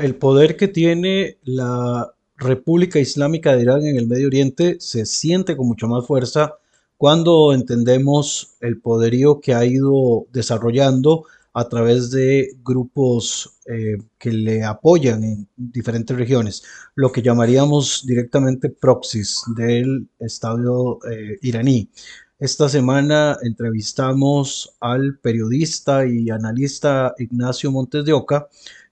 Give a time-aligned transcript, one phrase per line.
[0.00, 5.56] el poder que tiene la República Islámica de Irán en el Medio Oriente se siente
[5.56, 6.54] con mucha más fuerza
[6.96, 14.64] cuando entendemos el poderío que ha ido desarrollando a través de grupos eh, que le
[14.64, 16.62] apoyan en diferentes regiones,
[16.94, 21.90] lo que llamaríamos directamente proxies del Estado eh, iraní.
[22.38, 28.48] Esta semana entrevistamos al periodista y analista Ignacio Montes de Oca,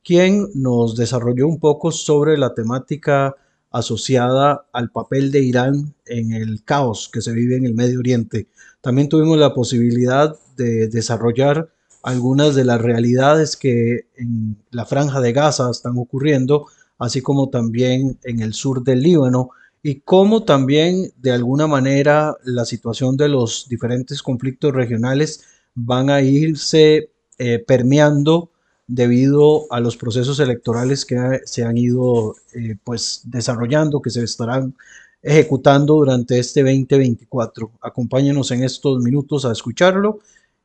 [0.09, 3.37] quien nos desarrolló un poco sobre la temática
[3.71, 8.49] asociada al papel de Irán en el caos que se vive en el Medio Oriente.
[8.81, 11.69] También tuvimos la posibilidad de desarrollar
[12.03, 18.19] algunas de las realidades que en la franja de Gaza están ocurriendo, así como también
[18.25, 19.51] en el sur del Líbano,
[19.83, 25.43] y cómo también de alguna manera la situación de los diferentes conflictos regionales
[25.75, 28.53] van a irse eh, permeando
[28.89, 34.75] debido a los procesos electorales que se han ido eh, pues desarrollando, que se estarán
[35.23, 37.71] ejecutando durante este 2024.
[37.83, 40.21] Acompáñenos en estos minutos a escucharlo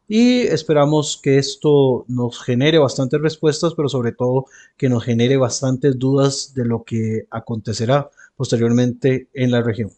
[0.07, 4.45] y esperamos que esto nos genere bastantes respuestas, pero sobre todo
[4.77, 9.91] que nos genere bastantes dudas de lo que acontecerá posteriormente en la región.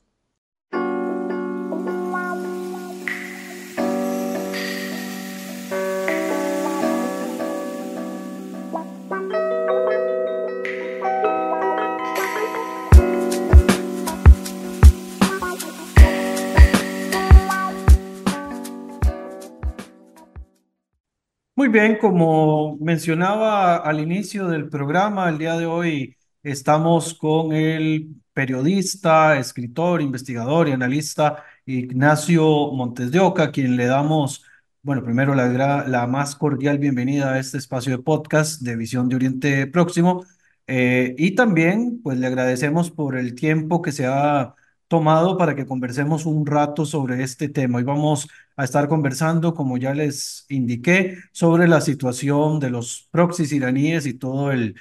[21.75, 29.37] Bien, como mencionaba al inicio del programa, el día de hoy estamos con el periodista,
[29.37, 34.45] escritor, investigador y analista Ignacio Montes de Oca, quien le damos,
[34.83, 39.17] bueno, primero la, la más cordial bienvenida a este espacio de podcast de Visión de
[39.17, 40.23] Oriente Próximo.
[40.67, 44.55] Eh, y también, pues le agradecemos por el tiempo que se ha
[44.87, 47.77] tomado para que conversemos un rato sobre este tema.
[47.79, 53.51] Hoy vamos a estar conversando, como ya les indiqué, sobre la situación de los proxies
[53.51, 54.75] iraníes y todo el,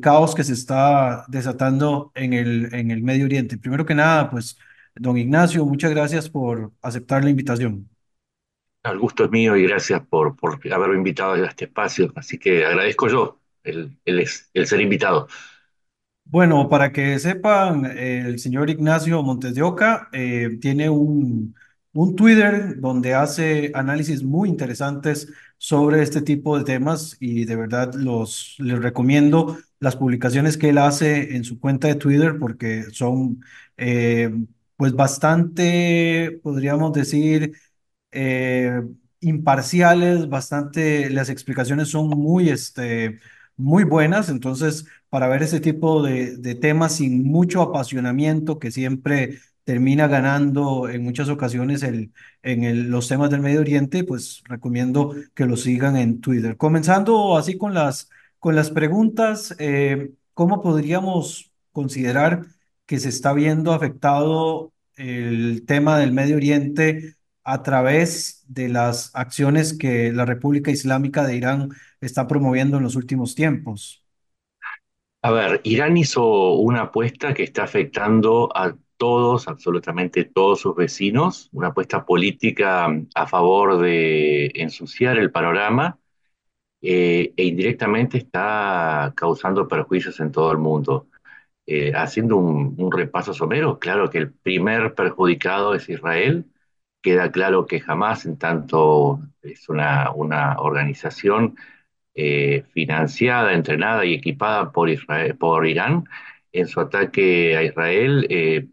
[0.00, 3.58] caos que se está desatando en el, Medio Oriente.
[3.58, 4.58] Primero que nada, pues,
[4.94, 7.88] don Ignacio, muchas gracias por aceptar la invitación.
[8.82, 12.12] El gusto es mío y gracias por, por haberme invitado a este espacio.
[12.16, 15.28] Así que agradezco yo el ser invitado.
[16.26, 21.54] Bueno, para que sepan, el señor Ignacio Montes de Oca eh, tiene un,
[21.92, 27.94] un Twitter donde hace análisis muy interesantes sobre este tipo de temas y de verdad
[27.94, 33.40] los les recomiendo las publicaciones que él hace en su cuenta de Twitter porque son
[33.76, 34.30] eh,
[34.76, 37.52] pues bastante, podríamos decir,
[38.12, 38.82] eh,
[39.20, 43.18] imparciales, bastante, las explicaciones son muy, este,
[43.56, 50.08] muy buenas, entonces para ver ese tipo de, temas sin mucho apasionamiento que siempre termina
[50.08, 52.12] ganando en muchas ocasiones el,
[52.42, 56.56] en los temas del Medio Oriente, pues recomiendo que lo sigan en Twitter.
[56.56, 62.46] Comenzando así con las, con las preguntas, eh, ¿cómo podríamos considerar
[62.86, 69.74] que se está viendo afectado el tema del Medio Oriente a través de las acciones
[69.76, 71.70] que la República Islámica de Irán
[72.06, 74.04] está promoviendo en los últimos tiempos?
[75.22, 81.48] A ver, Irán hizo una apuesta que está afectando a todos, absolutamente todos sus vecinos,
[81.52, 85.98] una apuesta política a favor de ensuciar el panorama
[86.82, 91.08] eh, e indirectamente está causando perjuicios en todo el mundo.
[91.66, 96.44] Eh, haciendo un, un, repaso somero, claro que el primer perjudicado es Israel,
[97.02, 101.56] queda claro que jamás, en tanto es una, una organización
[102.14, 104.88] eh, financiada, entrenada y equipada por,
[105.68, 106.04] Irán,
[106.52, 108.68] en su ataque a Israel, eh,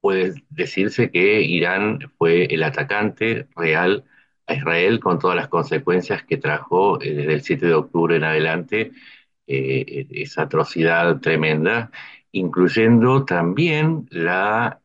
[0.00, 4.04] puede decirse que Irán fue el atacante real
[4.46, 8.24] a Israel con todas las consecuencias que trajo eh, desde el 7 de octubre en
[8.24, 8.92] adelante
[9.46, 11.90] esa atrocidad tremenda,
[12.32, 14.80] incluyendo también la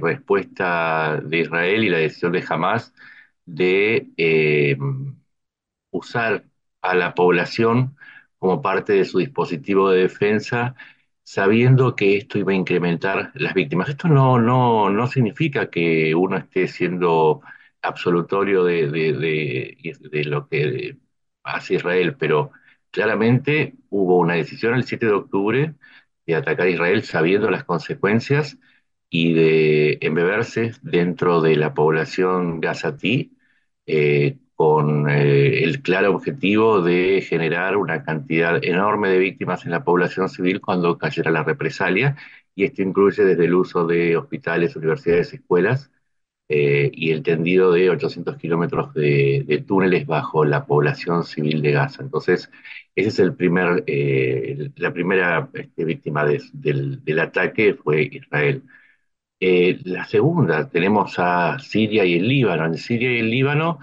[0.00, 2.92] respuesta de Israel y la decisión de Hamas
[3.46, 4.08] de
[5.90, 6.44] usar
[6.82, 7.96] a la población
[8.38, 10.74] como parte de su dispositivo de defensa
[11.22, 13.90] sabiendo que esto iba a incrementar las víctimas.
[13.90, 17.42] Esto no, no, no significa que uno esté siendo
[17.82, 20.96] absolutorio de, de, lo que
[21.42, 22.52] hace Israel, pero
[22.90, 25.74] claramente hubo una decisión el 7 de octubre
[26.26, 28.58] de atacar a Israel sabiendo las consecuencias
[29.10, 33.36] y de embeberse dentro de la población gazatí
[33.86, 39.84] eh, con eh, el claro objetivo de generar una cantidad enorme de víctimas en la
[39.84, 42.16] población civil cuando cayera la represalia,
[42.56, 45.92] y esto incluye desde el uso de hospitales, universidades, escuelas,
[46.48, 51.72] eh, y el tendido de 800 kilómetros de, de, túneles bajo la población civil de
[51.72, 52.02] Gaza.
[52.02, 52.50] Entonces,
[52.96, 58.62] esa es el primer, eh, la primera este, víctima de, del, del, ataque, fue Israel.
[59.40, 62.66] Eh, la segunda, tenemos a Siria y el Líbano.
[62.66, 63.78] En Siria y el Líbano,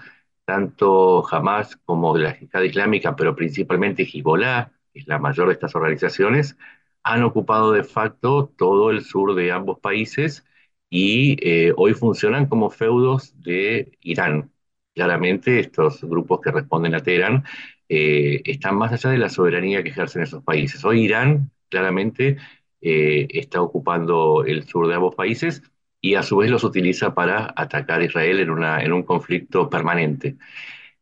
[0.46, 5.74] tanto Hamas como la Jihad Islámica, pero principalmente Hezbollah, que es la mayor de estas
[5.74, 6.56] organizaciones,
[7.02, 10.44] han ocupado de facto todo el sur de ambos países
[10.90, 14.52] y eh, hoy funcionan como feudos de Irán.
[14.94, 17.44] Claramente estos grupos que responden a Teherán
[17.88, 20.84] eh, están más allá de la soberanía que ejercen esos países.
[20.84, 22.38] Hoy Irán claramente
[22.80, 25.62] eh, está ocupando el sur de ambos países
[26.10, 29.68] y a su vez los utiliza para atacar a Israel en, una, en un conflicto
[29.70, 30.36] permanente.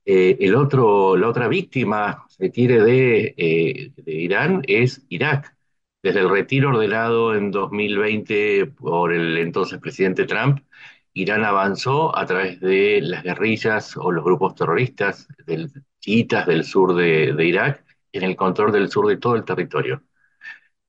[0.05, 5.57] el otro, la otra víctima, se quiere, de, de Irán es Irak
[6.03, 10.61] desde el retiro ordenado en 2020 por el entonces presidente Trump,
[11.15, 16.95] Irán avanzó a través de las guerrillas o los grupos terroristas del, chiitas del sur
[16.95, 20.03] de, de Irak en el control del sur de todo el territorio.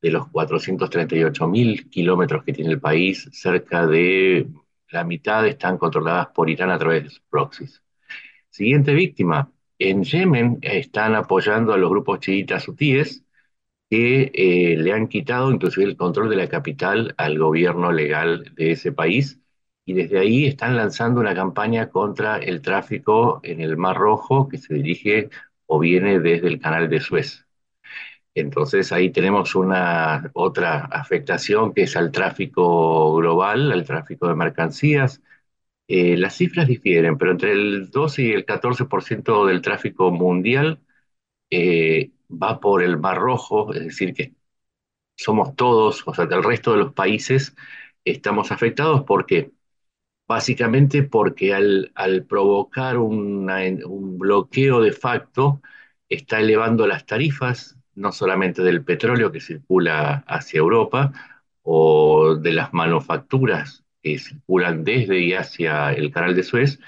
[0.05, 4.47] De los 438 mil kilómetros que tiene el país, cerca de
[4.91, 7.81] la mitad están controladas por Irán a través de sus proxies.
[8.51, 9.51] Siguiente víctima.
[9.79, 13.25] En Yemen están apoyando a los grupos chiitas hutíes
[13.89, 18.73] que eh, le han quitado inclusive el control de la capital al gobierno legal de
[18.73, 19.41] ese país
[19.85, 24.59] y desde ahí están lanzando una campaña contra el tráfico en el Mar Rojo que
[24.59, 25.31] se dirige
[25.65, 27.44] o viene desde el canal de Suez.
[28.35, 35.21] Entonces ahí tenemos una otra afectación que es al tráfico global, al tráfico de mercancías.
[35.87, 40.81] Eh, las cifras difieren, pero entre el 12 y el 14% del tráfico mundial
[41.51, 44.33] eh, va por el Mar Rojo, es decir, que
[45.17, 47.55] somos todos, o sea, el resto de los países
[48.05, 49.51] estamos afectados porque
[50.27, 55.61] básicamente porque al provocar un bloqueo de facto
[56.09, 61.13] está elevando las tarifas, no solamente del petróleo que circula hacia Europa
[61.63, 66.79] o de las manufacturas que circulan desde y hacia el canal de Suez,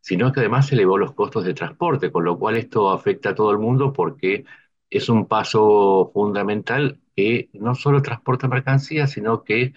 [0.00, 3.50] sino que además elevó los costos de transporte, con lo cual esto afecta a todo
[3.52, 4.44] el mundo porque
[4.90, 9.74] es un paso fundamental que no solo transporta mercancías, sino que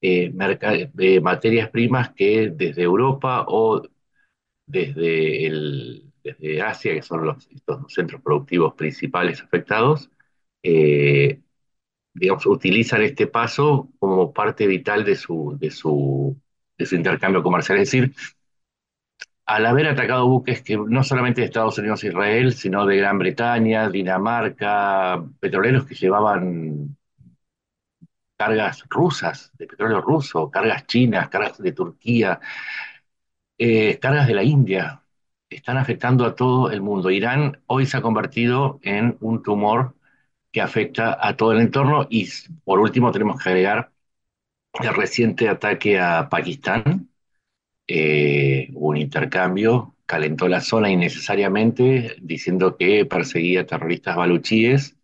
[0.00, 0.32] eh,
[0.98, 3.82] eh, materias primas que desde Europa o
[4.66, 7.48] desde, el, desde Asia, que son los,
[7.88, 10.10] centros productivos principales afectados,
[10.62, 11.40] eh,
[12.14, 16.40] digamos, utilizan este paso como parte vital de su, de su,
[16.78, 17.78] de su intercambio comercial.
[17.78, 18.14] Es decir,
[19.46, 23.18] al haber atacado buques que no solamente de Estados Unidos e Israel, sino de Gran
[23.18, 26.96] Bretaña, Dinamarca, petroleros que llevaban
[28.36, 32.40] cargas rusas, de petróleo ruso, cargas chinas, cargas de Turquía,
[33.58, 35.02] eh, cargas de la India,
[35.48, 37.10] están afectando a todo el mundo.
[37.10, 39.94] Irán hoy se ha convertido en un tumor
[40.52, 42.06] que afecta a todo el entorno.
[42.10, 42.28] Y
[42.64, 43.92] por último tenemos que agregar
[44.80, 47.10] el reciente ataque a Pakistán,
[47.86, 54.96] eh, un intercambio, calentó la zona innecesariamente, diciendo que perseguía terroristas baluchíes.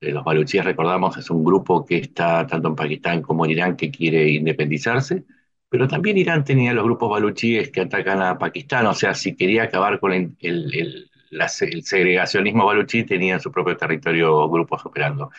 [0.00, 3.76] Eh, los baluchíes, recordamos, es un grupo que está tanto en Pakistán como en Irán
[3.76, 5.24] que quiere independizarse,
[5.68, 9.64] pero también Irán tenía los grupos baluchíes que atacan a Pakistán, o sea, si quería
[9.64, 11.10] acabar con el, el,
[11.48, 15.30] segregacionismo baluchí, tenía en su propio territorio grupos operando.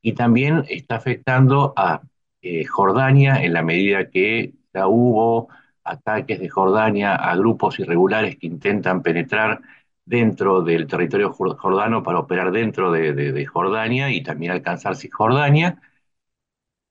[0.00, 2.02] Y también está afectando a
[2.42, 5.48] eh, Jordania en la medida que ya hubo
[5.84, 9.60] ataques de Jordania a grupos irregulares que intentan penetrar
[10.04, 15.80] dentro del territorio jordano para operar dentro de, Jordania y también alcanzar Cisjordania.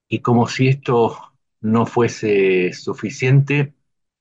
[0.07, 1.17] Y como si esto
[1.61, 3.73] no fuese suficiente,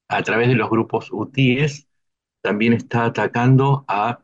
[0.09, 1.89] a través de los grupos hutíes,
[2.43, 4.21] también está atacando a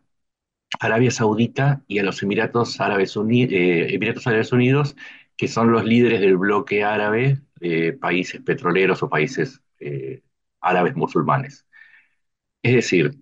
[0.80, 4.96] Arabia Saudita y a los Emiratos Árabes, eh, Emiratos Árabes Unidos,
[5.36, 10.22] que son los líderes del bloque árabe de países petroleros o países eh,
[10.60, 11.66] árabes musulmanes.
[12.62, 13.18] Es decir,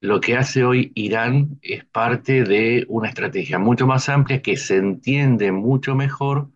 [0.00, 4.76] lo que hace hoy Irán es parte de una estrategia mucho más amplia que se
[4.76, 6.50] entiende mucho mejor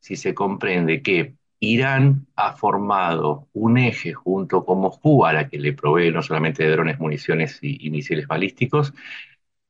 [0.00, 5.58] si se comprende que Irán ha formado un eje junto con Moscú, a la que
[5.58, 8.92] le provee no solamente de drones, municiones y, misiles balísticos,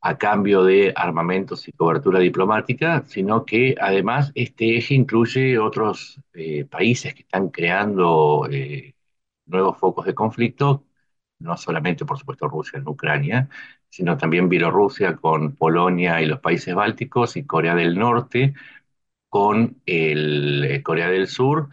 [0.03, 6.65] a cambio de armamentos y cobertura diplomática, sino que además este eje incluye otros eh,
[6.67, 8.95] países que están creando eh,
[9.47, 10.85] nuevos focos de conflicto
[11.39, 13.49] no solamente, por supuesto, Rusia en Ucrania,
[13.89, 18.55] sino también Bielorrusia con Polonia y los países bálticos y Corea del Norte
[19.29, 21.71] con el, eh, Corea del Sur.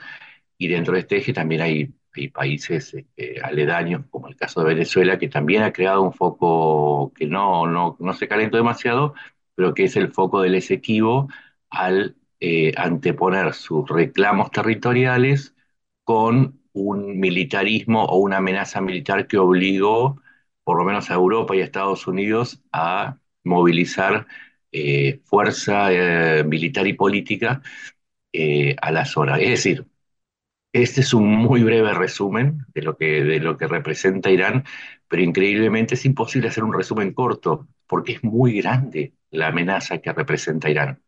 [0.58, 4.68] Y dentro de este eje también hay, hay países este, aledaños, como el caso de
[4.74, 9.14] Venezuela, que también ha creado un foco que no, no, no se calentó demasiado,
[9.56, 11.28] pero que es el foco del Esequibo
[11.70, 15.56] al eh, anteponer sus reclamos territoriales
[16.04, 20.22] con un militarismo o una amenaza militar que obligó,
[20.64, 24.28] por lo menos a Europa y a Estados Unidos, a movilizar
[24.72, 27.62] eh, fuerza eh, militar y política
[28.82, 29.40] a la zona.
[29.40, 29.86] Es decir,
[30.74, 34.64] este es un muy breve resumen de lo que, de lo que representa Irán,
[35.08, 40.14] pero increíblemente es imposible hacer un resumen corto, porque es muy grande la amenaza que
[40.14, 41.02] representa Irán.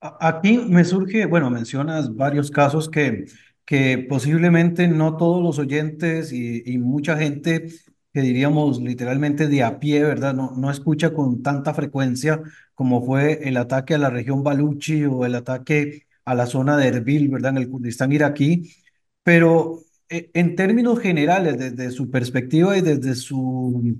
[0.00, 3.24] Aquí me surge, bueno, mencionas varios casos que,
[3.64, 7.66] que posiblemente no todos los oyentes y, y mucha gente
[8.12, 10.34] que diríamos literalmente de a pie, ¿verdad?
[10.34, 12.42] No, no escucha con tanta frecuencia
[12.74, 16.88] como fue el ataque a la región Baluchi o el ataque a la zona de
[16.88, 17.52] Erbil, ¿verdad?
[17.52, 18.74] En el Kurdistán iraquí.
[19.22, 23.98] Pero eh, en términos generales, desde su perspectiva y desde su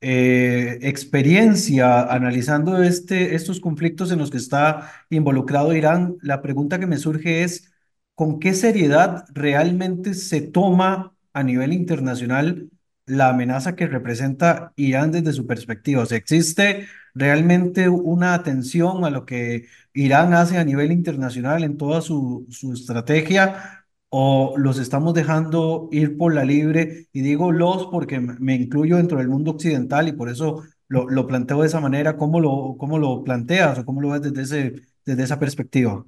[0.00, 6.86] eh, experiencia analizando este, estos conflictos en los que está involucrado Irán, la pregunta que
[6.86, 7.72] me surge es,
[8.14, 12.70] ¿con qué seriedad realmente se toma a nivel internacional
[13.06, 16.02] la amenaza que representa Irán desde su perspectiva?
[16.02, 16.86] O sea, ¿existe
[17.18, 22.72] realmente una atención a lo que Irán hace a nivel internacional en toda su, su
[22.72, 23.74] estrategia?
[24.10, 29.18] o los estamos dejando ir por la libre, y digo los porque me incluyo dentro
[29.18, 32.98] del mundo occidental y por eso lo, lo planteo de esa manera, ¿cómo lo, cómo
[32.98, 36.04] lo planteas o cómo lo ves desde, ese, desde esa perspectiva?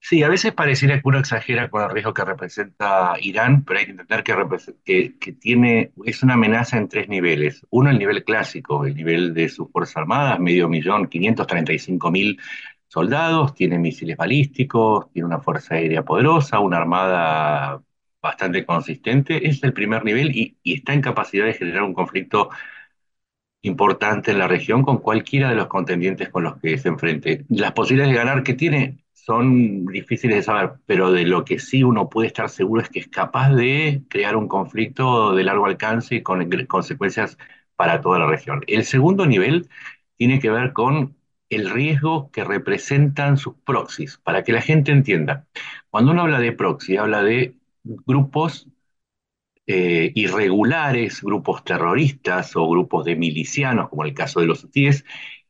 [0.00, 3.84] Sí, a veces pareciera que uno exagera con el riesgo que representa Irán, pero hay
[3.86, 7.66] que entender que, tiene, es una amenaza en tres niveles.
[7.70, 12.40] Uno, el nivel clásico, el nivel de sus Fuerzas Armadas, medio millón, 535 mil
[12.86, 17.82] soldados, tiene misiles balísticos, tiene una fuerza aérea poderosa, una armada
[18.22, 19.46] bastante consistente.
[19.46, 22.48] es el primer nivel y, y está en capacidad de generar un conflicto
[23.62, 27.44] importante en la región con cualquiera de los contendientes con los que se enfrente.
[27.48, 28.98] Las posibilidades de ganar que tiene
[29.28, 33.00] son difíciles de saber, pero de lo que sí uno puede estar seguro es que
[33.00, 37.36] es capaz de crear un conflicto de largo alcance y con consecuencias
[37.76, 38.62] para toda la región.
[38.66, 39.68] El segundo nivel
[40.16, 41.16] tiene que ver con
[41.50, 45.46] el riesgo que representan sus proxies, para que la gente entienda.
[45.90, 47.54] Cuando uno habla de proxy, habla de
[47.84, 48.66] grupos
[49.66, 55.04] eh, irregulares, grupos terroristas o grupos de milicianos, como el caso de los hutíes.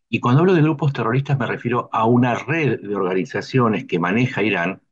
[0.09, 4.43] Y cuando hablo de grupos terroristas me refiero a una red de organizaciones que maneja
[4.43, 4.83] Irán.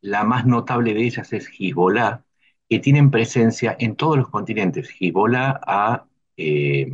[0.00, 2.24] La más notable de ellas es Hezbollah,
[2.68, 4.90] que tienen presencia en todos los continentes.
[5.00, 6.88] Hezbollah ha eh,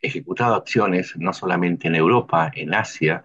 [0.00, 3.22] ejecutado acciones no solamente en Europa, en Asia,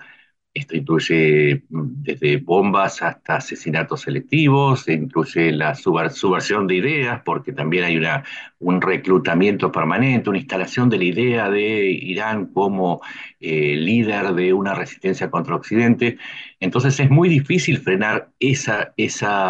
[0.55, 7.85] esto incluye mm, desde bombas hasta asesinatos selectivos, incluye la subversión de ideas, porque también
[7.85, 8.23] hay una,
[8.59, 13.01] un reclutamiento permanente, una instalación de la idea de Irán como
[13.39, 16.17] eh, líder de una resistencia contra Occidente.
[16.59, 18.93] Entonces es muy difícil frenar esa,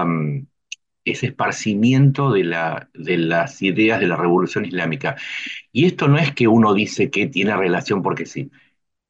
[0.05, 0.47] mm,
[1.05, 5.15] ese esparcimiento de, la, de las ideas de la revolución islámica.
[5.71, 8.51] Y esto no es que uno dice que tiene relación porque sí.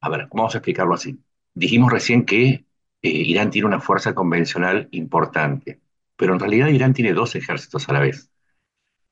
[0.02, 1.18] A ver, vamos a explicarlo así.
[1.56, 2.66] Dijimos recién que
[3.02, 5.80] eh, Irán tiene una fuerza convencional importante,
[6.16, 8.30] pero en realidad Irán tiene dos ejércitos a la vez.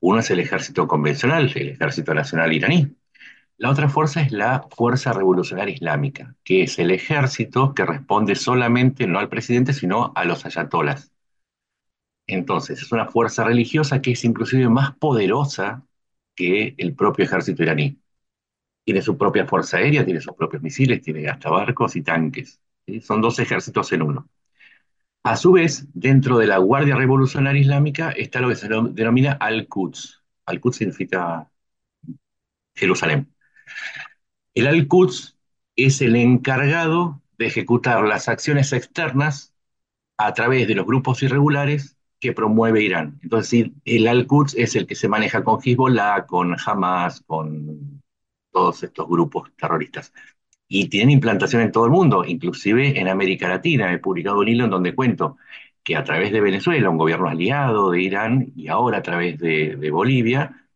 [0.01, 2.97] Uno es el ejército convencional, el ejército nacional iraní.
[3.57, 9.07] La otra fuerza es la Fuerza Revolucionaria Islámica, que es el ejército que responde solamente
[9.07, 11.13] no al presidente, sino a los ayatolas.
[12.27, 15.83] Entonces, es una fuerza religiosa que es inclusive más poderosa
[16.35, 17.99] que el propio ejército iraní.
[18.85, 22.61] Tiene su propia fuerza aérea, tiene sus propios misiles, tiene hasta barcos y tanques.
[23.03, 24.29] Son dos ejércitos en uno.
[25.23, 30.23] A su vez, dentro de la Guardia Revolucionaria Islámica está lo que se denomina Al-Quds.
[30.45, 31.50] Al-Quds significa
[32.75, 33.33] Jerusalén.
[34.53, 35.38] El Al-Quds
[35.76, 39.55] es el encargado de ejecutar las acciones externas
[40.19, 43.19] a través de los grupos irregulares que promueve Irán.
[43.23, 48.03] Entonces, el Al-Quds es el que se maneja con Hezbollah, con Hamas, con
[48.54, 50.12] todos estos grupos terroristas.
[50.68, 53.92] Y tienen implantación en todo el mundo, inclusive en América Latina.
[53.92, 55.37] He publicado un hilo en donde cuento
[55.82, 59.90] que a través de Venezuela, un gobierno aliado de Irán, y ahora a través de,
[59.90, 60.66] Bolivia,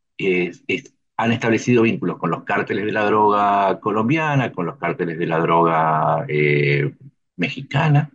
[1.16, 5.38] han establecido vínculos con los cárteles de la droga colombiana, con los cárteles de la
[5.38, 6.94] droga eh,
[7.36, 8.10] mexicana,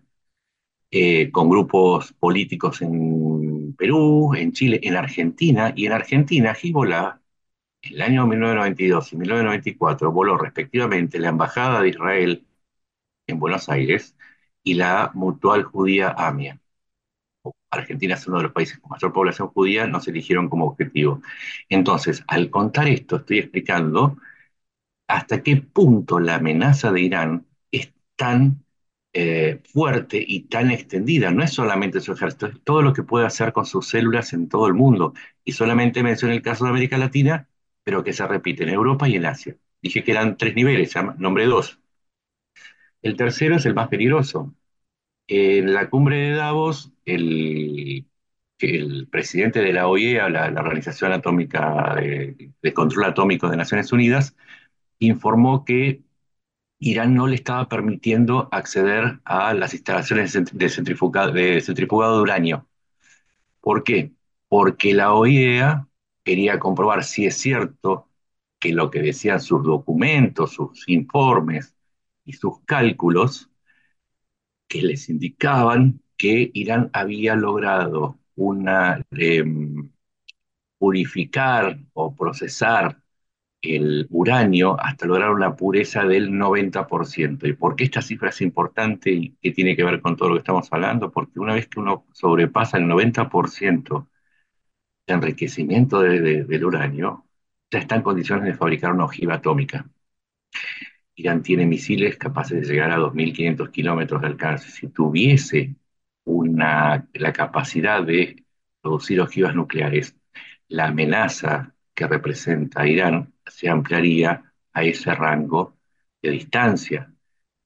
[0.91, 7.22] eh, con grupos políticos en Perú, en Chile, en Argentina, y en Argentina Hezbollah
[7.83, 12.45] En el año 1992 y 1994 voló respectivamente la Embajada de Israel
[13.27, 14.17] en Buenos Aires
[14.63, 16.59] y la Mutual Judía AMIA.
[17.71, 21.21] Argentina es uno de los países con mayor población judía, nos eligieron como objetivo.
[21.69, 24.17] Entonces, al contar esto, estoy explicando
[25.07, 28.65] hasta qué punto la amenaza de Irán es tan
[29.13, 31.31] eh, fuerte y tan extendida.
[31.31, 34.49] No es solamente su ejército, es todo lo que puede hacer con sus células en
[34.49, 35.13] todo el mundo.
[35.43, 37.47] Y solamente mencioné el caso de América Latina,
[37.83, 39.55] pero que se repite en Europa y en Asia.
[39.81, 41.79] Dije que eran tres niveles, nombre dos.
[43.01, 44.53] El tercero es el más peligroso.
[45.27, 48.07] En la cumbre de Davos, el,
[48.59, 54.35] el presidente de la OIEA, la, Organización Atómica de, de Control Atómico de Naciones Unidas,
[54.99, 56.03] informó que
[56.79, 62.67] Irán no le estaba permitiendo acceder a las instalaciones de centrifugado de, centrifugado de uranio.
[63.61, 64.11] ¿Por qué?
[64.49, 65.87] Porque la OIEA
[66.23, 68.09] quería comprobar si es cierto
[68.59, 71.75] que lo que decían sus documentos, sus informes
[72.25, 73.49] y sus cálculos,
[74.67, 79.43] que les indicaban que Irán había logrado una, eh,
[80.77, 83.01] purificar o procesar
[83.61, 87.47] el uranio hasta lograr una pureza del 90%.
[87.47, 90.35] ¿Y por qué esta cifra es importante y qué tiene que ver con todo lo
[90.35, 91.11] que estamos hablando?
[91.11, 94.12] Porque una vez que uno sobrepasa el 90% de
[95.07, 97.25] enriquecimiento de, de, del uranio,
[97.71, 99.85] ya está en condiciones de fabricar una ojiva atómica.
[101.15, 104.69] Irán tiene misiles capaces de llegar a 2.500 kilómetros de alcance.
[104.69, 105.75] Si tuviese
[106.25, 108.43] una, la capacidad de
[108.81, 110.15] producir ojivas nucleares,
[110.67, 115.77] la amenaza que representa Irán se ampliaría a ese rango
[116.21, 117.13] de distancia.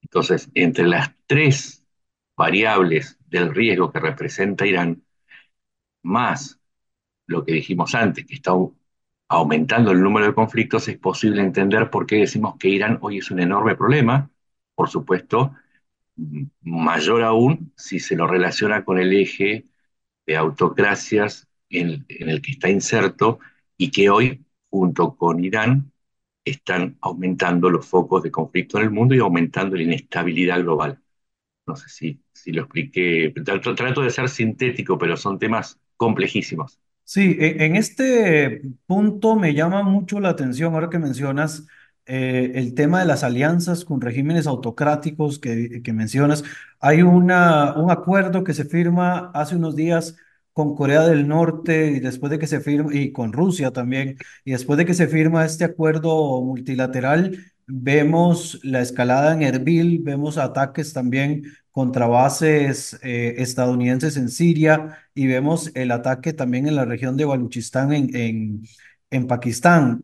[0.02, 1.86] Entonces, entre las tres
[2.36, 5.02] variables del riesgo que representa Irán,
[6.02, 6.57] más
[7.28, 8.52] lo que dijimos antes, que está
[9.28, 13.30] aumentando el número de conflictos, es posible entender por qué decimos que Irán hoy es
[13.30, 14.30] un enorme problema,
[14.74, 15.54] por supuesto,
[16.62, 19.64] mayor aún si se lo relaciona con el eje
[20.26, 23.40] de autocracias en, el que está inserto
[23.76, 25.92] y que hoy, junto con Irán,
[26.44, 31.02] están aumentando los focos de conflicto en el mundo y aumentando la inestabilidad global.
[31.66, 36.80] No sé si, si lo expliqué, trato de ser sintético, pero son temas complejísimos.
[37.10, 41.66] Sí, e- en este punto me llama mucho la atención, ahora que mencionas
[42.04, 46.44] eh, el tema de las alianzas con regímenes autocráticos que, mencionas.
[46.80, 50.16] Hay una, un acuerdo que se firma hace unos días
[50.52, 54.52] con Corea del Norte y después de que se firma, y con Rusia también, y
[54.52, 60.92] después de que se firma este acuerdo multilateral, vemos la escalada en Erbil, vemos ataques
[60.92, 61.44] también
[61.78, 67.24] contra bases eh, estadounidenses en Siria y vemos el ataque también en la región de
[67.24, 68.64] Baluchistán en,
[69.10, 70.02] en, Pakistán.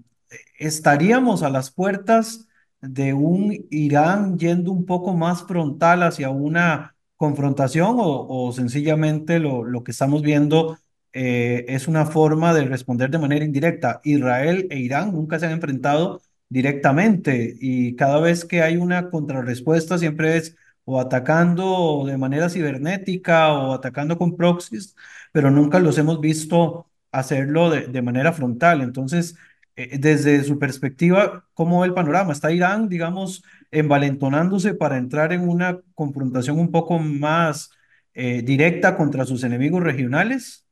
[0.57, 2.47] ¿Estaríamos a las puertas
[2.81, 9.65] de un Irán yendo un poco más frontal hacia una confrontación o, o sencillamente lo,
[9.65, 10.79] lo, que estamos viendo
[11.13, 14.01] eh, es una forma de responder de manera indirecta?
[14.05, 19.99] Israel e Irán nunca se han enfrentado directamente y cada vez que hay una contrarrespuesta
[19.99, 20.55] siempre es
[20.85, 24.97] o atacando de manera cibernética o atacando con proxies,
[25.33, 28.83] pero nunca los hemos visto hacerlo de, de manera frontal.
[28.83, 29.37] Entonces,
[29.77, 32.33] eh, desde su perspectiva, ¿cómo ve el panorama?
[32.33, 37.71] ¿Está Irán, digamos, envalentonándose para entrar en una confrontación un poco más
[38.15, 40.67] eh, directa contra sus enemigos regionales?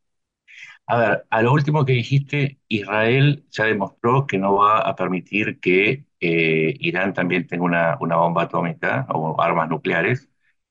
[0.87, 5.61] A ver, a lo último que dijiste, Israel ya demostró que no va a permitir
[5.61, 10.29] que eh, Irán también tenga una, una, bomba atómica o armas nucleares.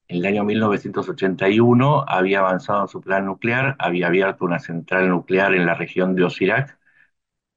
[0.07, 5.53] En el año 1981 había avanzado en su plan nuclear, había abierto una central nuclear
[5.53, 6.79] en la región de Osirak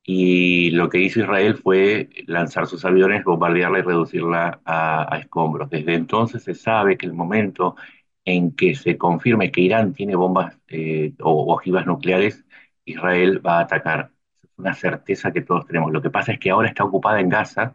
[0.02, 5.70] y lo que hizo Israel fue lanzar sus aviones, bombardearla y reducirla a, a escombros.
[5.70, 7.76] Desde entonces se sabe que el momento
[8.24, 12.44] en que se confirme que Irán tiene bombas eh, o ojivas nucleares,
[12.84, 14.12] Israel va a atacar.
[14.42, 15.92] Es una certeza que todos tenemos.
[15.92, 17.74] Lo que pasa es que ahora está ocupada en Gaza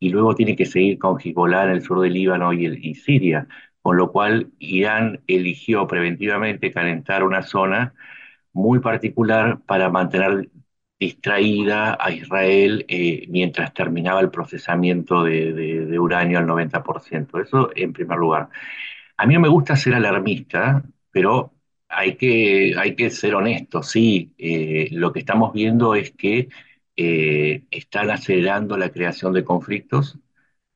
[0.00, 3.48] y luego tiene que seguir con Hezbollah en el sur del Líbano y, el, Siria,
[3.82, 7.94] con lo cual Irán eligió preventivamente calentar una zona
[8.52, 10.50] muy particular para mantener
[11.00, 17.40] distraída a Israel eh, mientras terminaba el procesamiento de, uranio al 90%.
[17.42, 18.48] Eso en primer lugar.
[19.16, 21.52] A mí no me gusta ser alarmista, pero
[21.88, 23.90] hay que, hay que ser honestos.
[23.90, 26.48] Sí, eh, lo que estamos viendo es que
[26.98, 30.18] eh, están acelerando la creación de conflictos,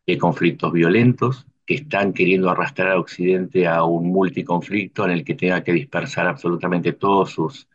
[0.06, 5.34] de conflictos violentos, que están queriendo arrastrar a Occidente a un multiconflicto en el que
[5.34, 7.68] tenga que dispersar absolutamente todos sus,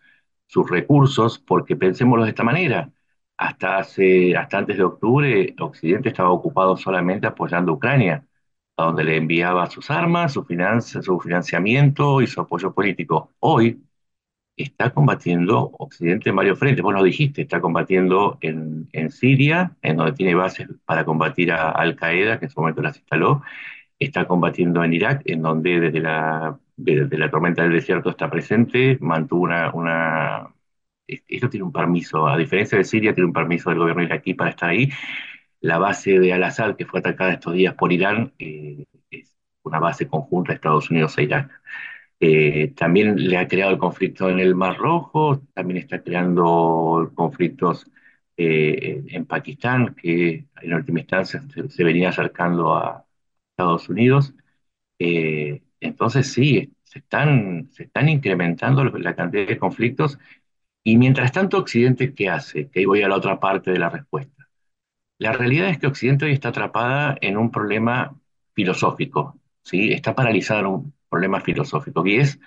[0.47, 2.91] sus recursos, porque pensémoslo de esta manera.
[3.37, 8.25] hasta hace, hasta antes de octubre, Occidente estaba ocupado solamente apoyando a Ucrania,
[8.77, 10.45] a donde le enviaba sus armas, su
[11.03, 13.31] su financiamiento y su apoyo político.
[13.39, 13.81] Hoy
[14.57, 16.83] está combatiendo Occidente en varios frentes.
[16.83, 21.95] Vos lo dijiste, está combatiendo en, Siria, en donde tiene bases para combatir a Al
[21.95, 23.43] Qaeda, que en su momento las instaló.
[23.99, 26.59] Está combatiendo en Irak, en donde desde la,
[27.31, 29.43] tormenta del desierto está presente, mantuvo
[29.73, 30.53] una,
[31.07, 34.51] esto tiene un permiso, a diferencia de Siria, tiene un permiso del gobierno iraquí para
[34.51, 34.89] estar ahí.
[35.61, 40.07] La base de Al-Assad, que fue atacada estos días por Irán, eh, es una base
[40.07, 41.51] conjunta de Estados Unidos e Irak.
[42.19, 47.85] Eh, también le ha creado el conflicto en el Mar Rojo, también está creando conflictos
[48.35, 53.05] eh, en Pakistán, que en última instancia se, se venía acercando a
[53.51, 54.33] Estados Unidos.
[54.99, 57.69] Eh, entonces sí, se están,
[58.07, 60.17] incrementando la cantidad de conflictos
[60.83, 62.69] y mientras tanto Occidente, ¿qué hace?
[62.69, 64.47] Que ahí voy a la otra parte de la respuesta.
[65.19, 68.15] La realidad es que Occidente hoy está atrapada en un problema
[68.53, 69.91] filosófico, ¿sí?
[69.93, 72.39] Está paralizado en un problema filosófico y es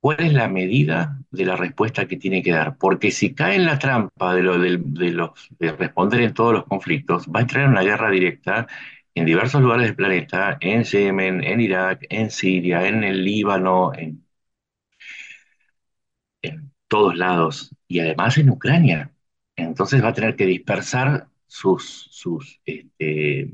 [0.00, 2.76] cuál es la medida de la respuesta que tiene que dar.
[2.78, 4.78] Porque si cae en la trampa de, lo, de,
[5.12, 8.66] los, de responder en todos los conflictos, va a entrar en una guerra directa
[9.14, 14.24] en diversos lugares del planeta, en Yemen, en Irak, en Siria, en el Líbano, en,
[16.42, 19.12] en todos lados, y además en Ucrania.
[19.56, 23.50] Entonces va a tener que dispersar sus, sus, este,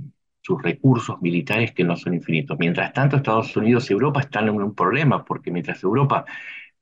[0.46, 2.56] sus recursos militares que no son infinitos.
[2.58, 6.24] Mientras tanto, Estados Unidos y Europa están en un problema, porque mientras Europa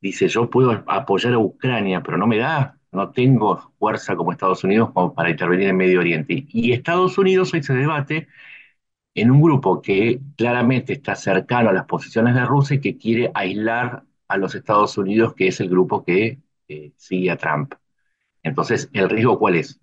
[0.00, 4.64] dice yo puedo apoyar a Ucrania, pero no me da, no tengo fuerza como Estados
[4.64, 6.46] Unidos para intervenir en Medio Oriente.
[6.50, 8.28] Y Estados Unidos hoy se debate
[9.14, 13.30] en un grupo que claramente está cercano a las posiciones de Rusia y que quiere
[13.34, 17.74] aislar a los Estados Unidos, que es el grupo que eh, sigue a Trump.
[18.42, 19.80] Entonces, ¿el riesgo cuál es?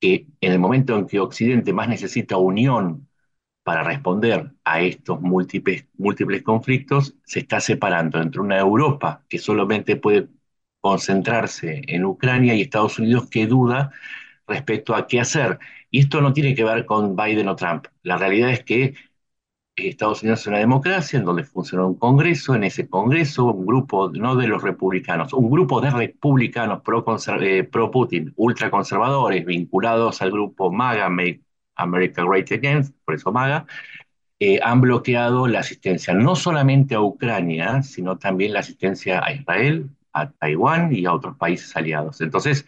[0.00, 3.08] Que en el momento en que Occidente más necesita unión
[3.70, 9.94] para responder a estos múltiples, múltiples conflictos, se está separando entre una Europa que solamente
[9.94, 10.28] puede
[10.80, 13.92] concentrarse en Ucrania y Estados Unidos que duda
[14.48, 15.60] respecto a qué hacer.
[15.88, 17.86] Y esto no tiene que ver con Biden o Trump.
[18.02, 18.94] La realidad es que
[19.76, 24.10] Estados Unidos es una democracia en donde funciona un Congreso, en ese Congreso un grupo,
[24.10, 27.92] no de los republicanos, un grupo de republicanos pro-Putin, eh, pro
[28.36, 31.08] ultraconservadores, vinculados al grupo MAGA,
[31.82, 33.66] America Great Again, por eso MAGA,
[34.40, 39.90] eh, han bloqueado la asistencia no solamente a Ucrania, sino también la asistencia a Israel,
[40.12, 42.20] a Taiwán y a otros países aliados.
[42.20, 42.66] Entonces,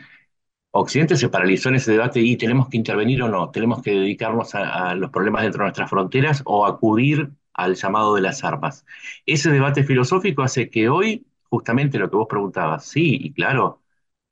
[0.72, 4.55] Occidente se paralizó en ese debate y tenemos que intervenir o no, tenemos que dedicarnos
[4.55, 8.87] a, a, los problemas dentro de nuestras fronteras o acudir al llamado de las armas.
[9.27, 13.82] Ese debate filosófico hace que hoy, justamente lo que vos preguntabas, sí, y claro,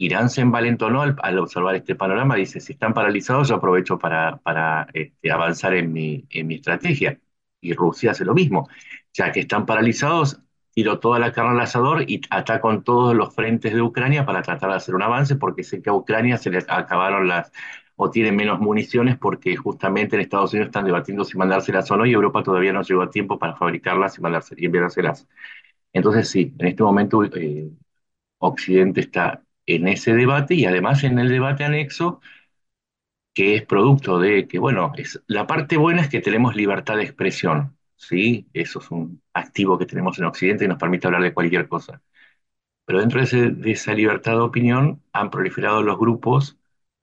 [0.00, 5.30] Irán se envalentonó al, observar este panorama, dice, si están paralizados yo aprovecho para, este,
[5.30, 7.20] avanzar en mi, estrategia.
[7.60, 8.68] Y Rusia hace lo mismo,
[9.12, 10.40] ya que están paralizados,
[10.72, 14.40] tiro toda la carne al asador y ataco en todos los frentes de Ucrania para
[14.42, 17.52] tratar de hacer un avance, porque sé que a Ucrania se le acabaron las,
[17.96, 22.06] o tienen menos municiones, porque justamente en Estados Unidos están debatiendo si mandárselas o no,
[22.06, 25.28] y Europa todavía no llegó a tiempo para fabricarlas y, mandarse, y enviárselas.
[25.92, 27.70] Entonces sí, en este momento eh,
[28.38, 29.42] Occidente está
[29.76, 32.20] en ese debate y además en el debate anexo,
[33.35, 37.04] que es producto de que, bueno, es, la parte buena es que tenemos libertad de
[37.04, 38.48] expresión, ¿sí?
[38.52, 42.02] Eso es un activo que tenemos en Occidente y nos permite hablar de cualquier cosa.
[42.85, 46.59] Pero dentro de, ese, de esa libertad de opinión han proliferado los grupos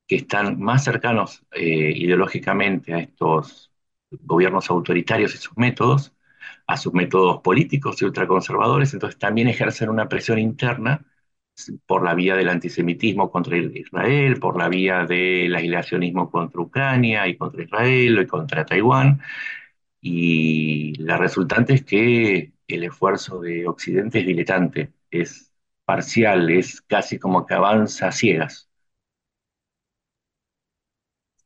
[0.07, 3.71] que están más cercanos eh, ideológicamente a estos
[4.11, 6.13] gobiernos autoritarios y sus métodos,
[6.67, 11.05] a sus métodos políticos y ultraconservadores, entonces también ejercen una presión interna
[11.85, 17.37] por la vía del antisemitismo contra Israel, por la vía del aislacionismo contra Ucrania y
[17.37, 19.21] contra Israel y contra Taiwán.
[20.01, 25.53] Y la resultante es que el esfuerzo de Occidente es diletante, es
[25.85, 28.69] parcial, es casi como que avanza a ciegas.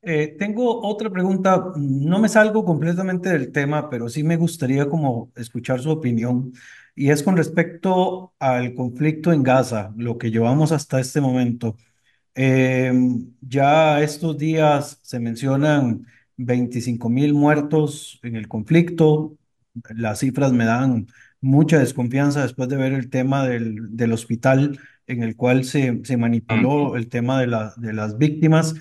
[0.04, 5.32] Eh, tengo otra pregunta, no me salgo completamente del tema, pero sí me gustaría como
[5.36, 6.54] escuchar su opinión,
[6.96, 11.78] y es con respecto al conflicto en Gaza, lo que llevamos hasta este momento.
[12.36, 12.94] Eh,
[13.42, 16.06] ya estos días se mencionan
[16.38, 19.38] 25 mil muertos en el conflicto,
[19.96, 21.08] las cifras me dan
[21.42, 26.18] mucha desconfianza después de ver el tema del, del hospital en el cual se, se
[26.18, 28.76] manipuló el tema de, la, de las víctimas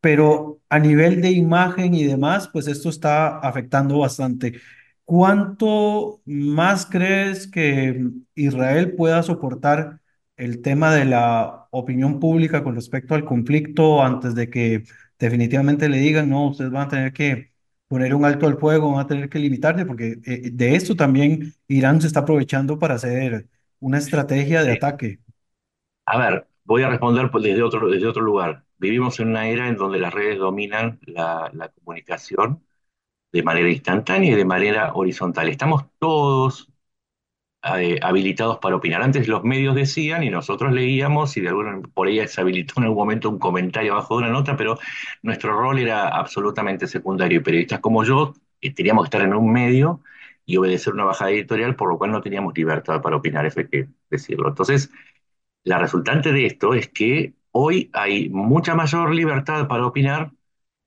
[0.00, 4.60] pero a nivel de imagen y demás, pues esto está afectando bastante.
[5.06, 8.04] ¿Cuánto más crees que
[8.36, 10.00] Israel pueda soportar
[10.36, 14.84] el tema de la opinión pública con respecto al conflicto antes de que
[15.18, 17.52] definitivamente le digan, no, ustedes van a tener que
[17.88, 21.54] poner un alto al fuego, van a tener que limitarse, porque eh, de esto también
[21.68, 23.48] Irán se está aprovechando para hacer
[23.80, 24.72] una estrategia de Sí.
[24.72, 25.20] ataque.
[26.04, 28.64] A ver, voy a responder por- desde otro, desde otro lugar.
[28.78, 32.65] Vivimos en una era en donde las redes dominan la, la comunicación
[33.32, 35.48] de manera instantánea y de manera horizontal.
[35.48, 36.70] Estamos todos
[37.78, 39.02] eh, habilitados para opinar.
[39.02, 42.84] Antes los medios decían y nosotros leíamos y de alguna por ahí se habilitó en
[42.84, 44.78] algún momento un comentario abajo de una nota, pero
[45.22, 47.42] nuestro rol era absolutamente secundario.
[47.42, 50.00] Periodistas como yo eh, teníamos que estar en un medio
[50.44, 53.88] y obedecer una bajada editorial, por lo cual no teníamos libertad para opinar, eso que
[54.10, 54.48] decirlo.
[54.48, 54.90] Entonces,
[55.64, 60.32] la resultante de esto es que hoy hay mucha mayor libertad para opinar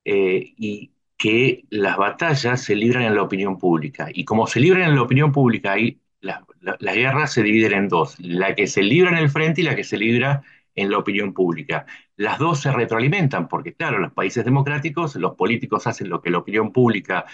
[0.05, 4.07] eh, y que las batallas se libran en la opinión pública.
[4.13, 7.73] Y como se libran en la opinión pública, hay, las la, la guerras se dividen
[7.73, 10.43] en dos, la que se libra en el frente y la que se libra
[10.75, 11.85] en la opinión pública.
[12.15, 16.37] Las dos se retroalimentan, porque claro, los países democráticos los políticos hacen lo que la
[16.39, 17.25] opinión pública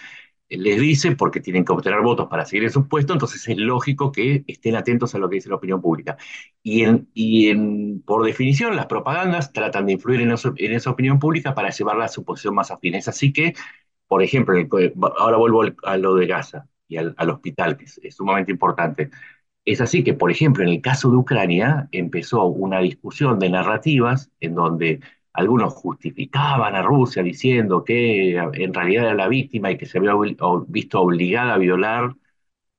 [0.49, 4.11] les dice porque tienen que obtener votos para seguir en su puesto, entonces es lógico
[4.11, 6.17] que estén atentos a lo que dice la opinión pública.
[6.63, 11.55] Y, en, y en, por definición, las propagandas tratan de influir en, esa opinión pública
[11.55, 12.95] para llevarla a su posición más afín.
[12.95, 13.53] Es así que,
[14.07, 14.55] por ejemplo,
[15.17, 19.09] ahora vuelvo a lo de Gaza y al, al hospital, que es sumamente importante.
[19.65, 24.31] Es así que, por ejemplo, en el caso de Ucrania empezó una discusión de narrativas
[24.39, 24.99] en donde
[25.35, 30.13] algunos justificaban a Rusia diciendo que en realidad era la víctima y que se había
[30.67, 32.15] visto obligada a violar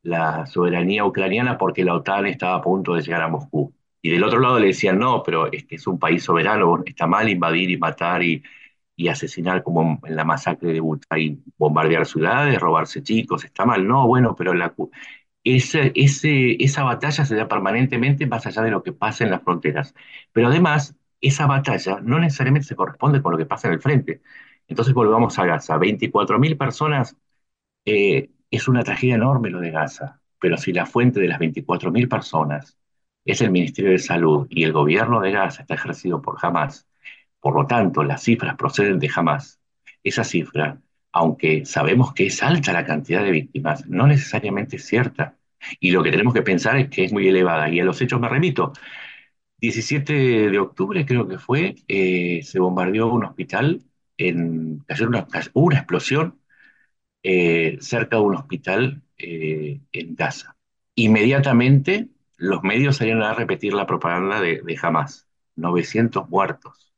[0.02, 3.74] la soberanía ucraniana porque la OTAN estaba a punto de llegar a Moscú.
[4.02, 7.06] Y del otro lado le decían, no, pero es que es un país soberano, está
[7.06, 8.42] mal invadir y matar y,
[8.96, 13.86] y asesinar como en la masacre de Bucha y bombardear ciudades, robarse chicos, está mal.
[13.88, 14.74] No, bueno, pero la,
[15.44, 19.94] esa batalla se da permanentemente más allá de lo que pasa en las fronteras.
[20.32, 24.22] Pero además, esa batalla no necesariamente se corresponde con lo que pasa en el frente.
[24.68, 25.76] Entonces volvamos a Gaza.
[25.78, 27.16] 24.000 personas
[27.84, 32.08] eh, es una tragedia enorme lo de Gaza, pero si la fuente de las 24.000
[32.08, 32.78] personas
[33.24, 36.86] es el Ministerio de Salud y el gobierno de Gaza está ejercido por Hamas,
[37.40, 39.60] por lo tanto las cifras proceden de Hamas,
[40.02, 40.80] esa cifra,
[41.12, 45.36] aunque sabemos que es alta la cantidad de víctimas, no necesariamente es cierta.
[45.80, 47.68] Y lo que tenemos que pensar es que es muy elevada.
[47.70, 48.72] Y a los hechos me remito.
[49.60, 50.12] 17
[50.50, 53.82] de octubre creo que fue, eh, se bombardeó un hospital,
[54.18, 56.40] en, cayó una, una explosión
[57.22, 60.56] eh, cerca de un hospital eh, en Gaza.
[60.94, 65.28] Inmediatamente los medios salieron a repetir la propaganda de, de Hamas.
[65.56, 66.92] 900 muertos.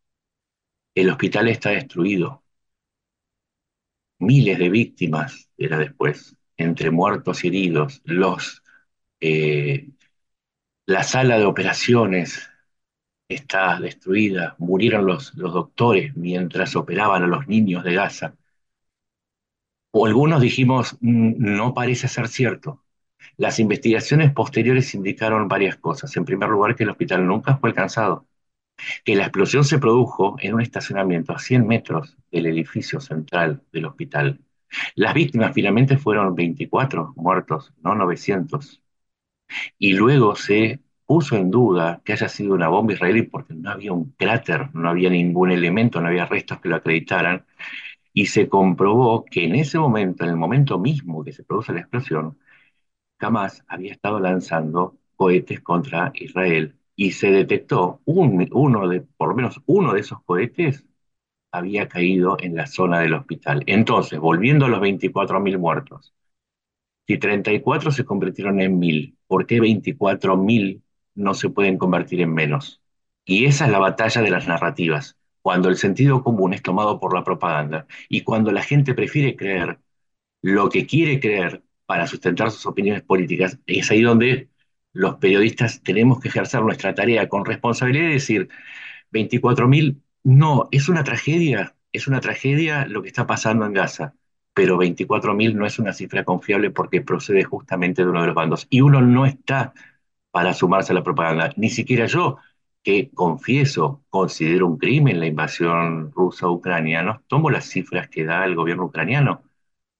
[0.94, 2.44] El hospital está destruido.
[4.20, 8.00] Miles de víctimas era después, entre muertos y heridos.
[8.04, 8.62] Los,
[10.88, 12.50] la sala de operaciones
[13.28, 14.56] está destruida.
[14.58, 18.34] Murieron los, doctores mientras operaban a los niños de Gaza.
[19.90, 22.82] O algunos dijimos, no parece ser cierto.
[23.36, 26.16] Las investigaciones posteriores indicaron varias cosas.
[26.16, 28.26] En primer lugar, que el hospital nunca fue alcanzado,
[29.04, 33.86] que la explosión se produjo en un estacionamiento a 100 metros del edificio central del
[33.86, 34.40] hospital.
[34.94, 38.82] Las víctimas finalmente fueron 24 muertos, no 900.
[39.78, 43.92] Y luego se puso en duda que haya sido una bomba israelí porque no había
[43.92, 47.44] un cráter, no había ningún elemento, no había restos que lo acreditaran
[48.12, 51.80] y se comprobó que en ese momento, en el momento mismo que se produce la
[51.80, 52.38] explosión,
[53.20, 59.34] Hamas había estado lanzando cohetes contra Israel y se detectó un, uno de, por lo
[59.36, 60.86] menos uno de esos cohetes
[61.52, 63.64] había caído en la zona del hospital.
[63.66, 66.14] Entonces, volviendo a los 24.000 muertos,
[67.06, 70.82] si 34 se convirtieron en 1.000, ¿por qué 24.000
[71.14, 72.82] no se pueden convertir en menos?
[73.24, 77.14] Y esa es la batalla de las narrativas cuando el sentido común es tomado por
[77.14, 79.80] la propaganda y cuando la gente prefiere creer
[80.42, 84.50] lo que quiere creer para sustentar sus opiniones políticas, es ahí donde
[84.92, 88.48] los periodistas tenemos que ejercer nuestra tarea con responsabilidad y decir,
[89.10, 94.14] 24.000, no, es una tragedia, es una tragedia lo que está pasando en Gaza,
[94.58, 98.66] pero 24.000 no es una cifra confiable porque procede justamente de uno de los bandos.
[98.70, 99.72] Y uno no está
[100.32, 102.38] para sumarse a la propaganda, ni siquiera yo,
[102.82, 108.24] que confieso, considero un crimen la invasión rusa a Ucrania, no tomo las cifras que
[108.24, 109.44] da el gobierno ucraniano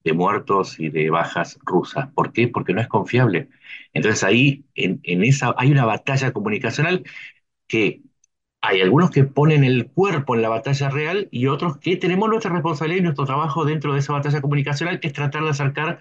[0.05, 2.11] de muertos y de bajas rusas.
[2.15, 2.49] ¿Por qué?
[2.49, 3.51] Porque no es confiable.
[3.95, 7.05] Entonces ahí, en, en esa, hay una batalla comunicacional
[7.67, 8.03] que
[8.61, 12.53] hay algunos que ponen el cuerpo en la batalla real y otros que tenemos nuestra
[12.53, 16.01] responsabilidad y nuestro trabajo dentro de esa batalla comunicacional, que es tratar de acercar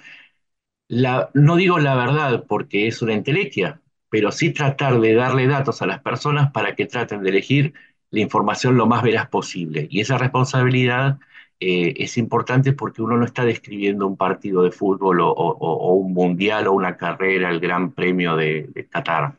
[0.88, 5.82] la, no digo la verdad porque es una entelequia, pero sí tratar de darle datos
[5.82, 7.74] a las personas para que traten de elegir
[8.12, 9.88] la información lo más veraz posible.
[9.90, 11.20] Y esa responsabilidad
[11.60, 16.68] eh, es importante porque uno no está describiendo un partido de fútbol o, un mundial
[16.68, 19.36] o una carrera, el Gran Premio de, de Qatar.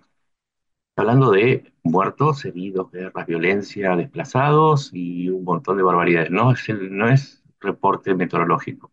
[0.99, 6.31] Hablando de muertos, heridos, guerras, violencia, desplazados y un montón de barbaridades.
[6.31, 8.93] No es, no es reporte meteorológico.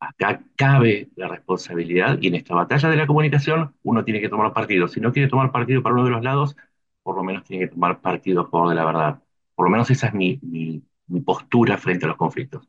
[0.00, 4.52] Acá cabe la responsabilidad y en esta batalla de la comunicación uno tiene que tomar
[4.52, 4.88] partido.
[4.88, 6.56] Si no quiere tomar partido para uno de los lados,
[7.02, 9.22] por lo menos tiene que tomar partido a favor de la verdad.
[9.54, 12.68] Por lo menos esa es mi, mi mi postura frente a los conflictos.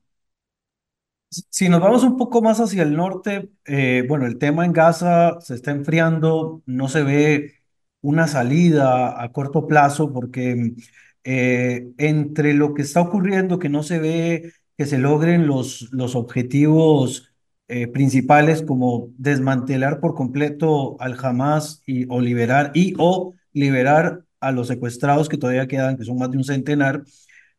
[1.30, 5.40] Si nos vamos un poco más hacia el norte, eh, bueno, el tema en Gaza
[5.42, 7.57] se está enfriando, no se ve
[8.02, 10.74] una salida a corto plazo porque
[11.24, 16.16] eh, entre lo que está ocurriendo, que no se ve que se logren los, los
[16.16, 17.34] objetivos
[17.68, 24.52] eh, principales como desmantelar por completo al Hamas y o liberar y o liberar a
[24.52, 27.04] los secuestrados que todavía quedan, que son más de un centenar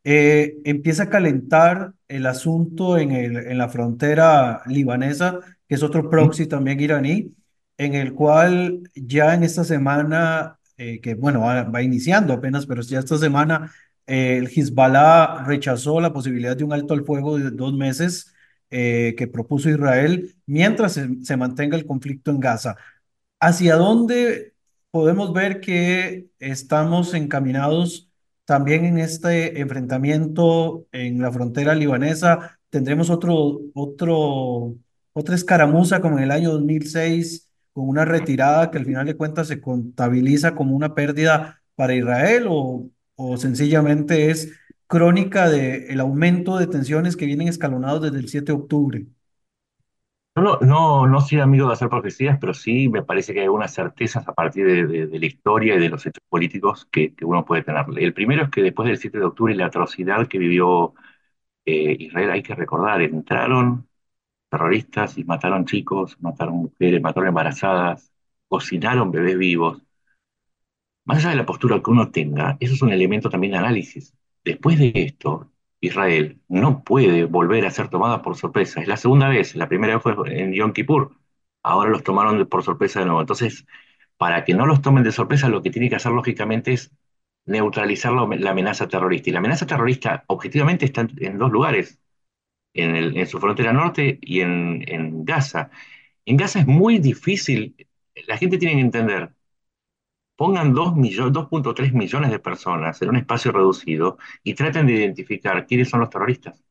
[0.05, 6.09] eh, empieza a calentar el asunto en, el, en la frontera libanesa, que es otro
[6.09, 7.35] proxy también iraní,
[7.78, 12.98] en el cual ya en esta semana, eh, que bueno, va, iniciando apenas, pero ya
[13.00, 13.72] esta semana
[14.06, 18.34] eh, el Hezbollah rechazó la posibilidad de un alto al fuego de dos meses
[18.70, 22.76] eh, que propuso Israel mientras se, se mantenga el conflicto en Gaza.
[23.40, 24.54] ¿Hacia dónde
[24.90, 28.10] podemos ver que estamos encaminados
[28.44, 32.58] también en este enfrentamiento en la frontera libanesa?
[32.70, 34.76] ¿Tendremos otro, otro,
[35.12, 37.47] otra escaramuza como en el año 2006
[37.78, 42.46] con una retirada que al final de cuentas se contabiliza como una pérdida para Israel
[42.48, 44.52] o, o sencillamente es
[44.88, 49.06] crónica del aumento de tensiones que vienen escalonados desde el 7 de octubre?
[50.36, 53.74] No, no, no soy amigo de hacer profecías, pero sí me parece que hay algunas
[53.74, 57.24] certezas a partir de, de- de la historia y de los hechos políticos que, que
[57.24, 57.84] uno puede tener.
[57.98, 60.94] El primero es que después del 7 de octubre la atrocidad que vivió
[61.66, 63.88] eh, Israel, hay que recordar, entraron
[64.50, 68.12] terroristas y mataron chicos, mataron mujeres, mataron embarazadas,
[68.48, 69.82] cocinaron bebés vivos.
[71.04, 74.14] Más allá de la postura que uno tenga, eso es un elemento también de análisis.
[74.44, 78.80] Después de esto, Israel no puede volver a ser tomada por sorpresa.
[78.80, 81.16] Es la segunda vez, la primera vez fue en Yom Kippur,
[81.62, 83.20] ahora los tomaron por sorpresa de nuevo.
[83.20, 83.66] Entonces,
[84.16, 86.92] para que no los tomen de sorpresa, lo que tiene que hacer lógicamente es
[87.46, 89.30] neutralizar la, amenaza terrorista.
[89.30, 92.00] Y la amenaza terrorista objetivamente está en dos lugares,
[92.82, 95.70] en, su frontera norte y en, en Gaza.
[96.24, 97.76] En Gaza es muy difícil,
[98.26, 99.32] la gente tiene que entender
[100.38, 105.66] pongan 2 millones, 2.3 millones de personas en un espacio reducido y traten de identificar
[105.66, 106.62] quiénes son los terroristas.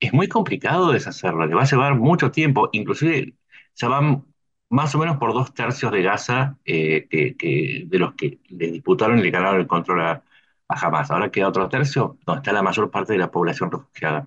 [0.00, 3.34] Es muy complicado deshacerlo, le va a llevar mucho tiempo, inclusive
[3.76, 4.24] ya van
[4.68, 9.18] más o menos por dos tercios de Gaza eh, que, de los que le disputaron
[9.18, 10.24] y le ganaron el control a
[10.68, 11.10] Hamas.
[11.10, 14.26] Ahora queda otro tercio donde está la mayor parte de la población refugiada.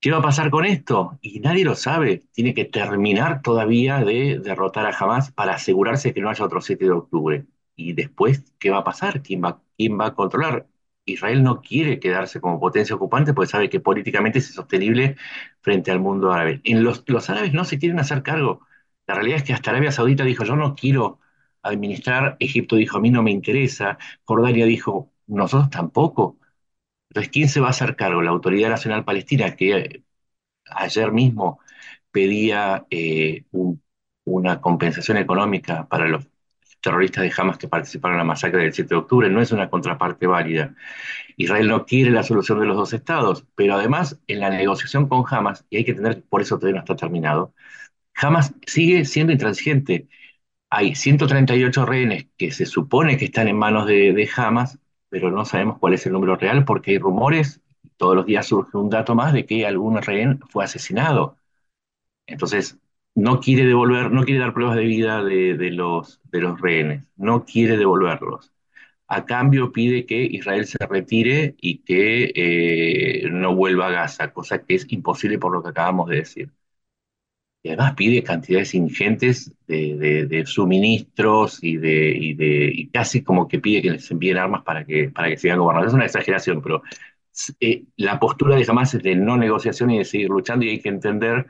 [0.00, 1.18] ¿Qué va a pasar con esto?
[1.20, 2.22] Y nadie lo sabe.
[2.32, 6.84] Tiene que terminar todavía de derrotar a Hamas para asegurarse que no haya otro 7
[6.84, 7.46] de octubre.
[7.74, 9.22] Y después, ¿qué va a pasar?
[9.22, 9.60] ¿Quién va,
[10.06, 10.68] a controlar?
[11.04, 15.16] Israel no quiere quedarse como potencia ocupante porque sabe que políticamente es insostenible
[15.60, 16.60] frente al mundo árabe.
[16.64, 18.60] En los árabes no se quieren hacer cargo.
[19.06, 21.20] La realidad es que hasta Arabia Saudita dijo, yo no quiero
[21.62, 22.36] administrar.
[22.40, 23.98] Egipto dijo, a mí no me interesa.
[24.24, 26.38] Jordania dijo, nosotros tampoco.
[27.16, 28.22] Entonces, ¿quién se va a hacer cargo?
[28.22, 30.02] La Autoridad Nacional Palestina, que
[30.66, 31.60] ayer mismo
[32.10, 33.82] pedía eh, un-
[34.24, 36.28] una compensación económica para los
[36.82, 39.70] terroristas de Hamas que participaron en la masacre del 7 de octubre, no es una
[39.70, 40.74] contraparte válida.
[41.36, 45.24] Israel no quiere la solución de los dos estados, pero además en la negociación con
[45.30, 47.54] Hamas, y hay que tener, por eso todavía no está terminado,
[48.16, 50.08] Hamas sigue siendo intransigente.
[50.70, 55.78] Hay 138 rehenes que se supone que están en manos de Hamas, pero no sabemos
[55.78, 57.60] cuál es el número real porque hay rumores,
[57.96, 61.36] todos los días surge un dato más de que algún rehén fue asesinado.
[62.26, 62.78] Entonces,
[63.14, 67.04] no quiere devolver, no quiere dar pruebas de vida de, de los, de los rehenes,
[67.16, 68.52] no quiere devolverlos.
[69.08, 74.64] A cambio pide que Israel se retire y que eh, no vuelva a Gaza, cosa
[74.64, 76.50] que es imposible por lo que acabamos de decir.
[77.66, 83.48] Y además pide cantidades ingentes de, de- suministros y, de, y, de, y casi como
[83.48, 85.88] que pide que les envíen armas para que, para que sigan gobernando.
[85.88, 86.82] Es una exageración, pero
[87.60, 90.80] eh, la postura de Hamas es de no negociación y de seguir luchando y hay
[90.80, 91.46] que entender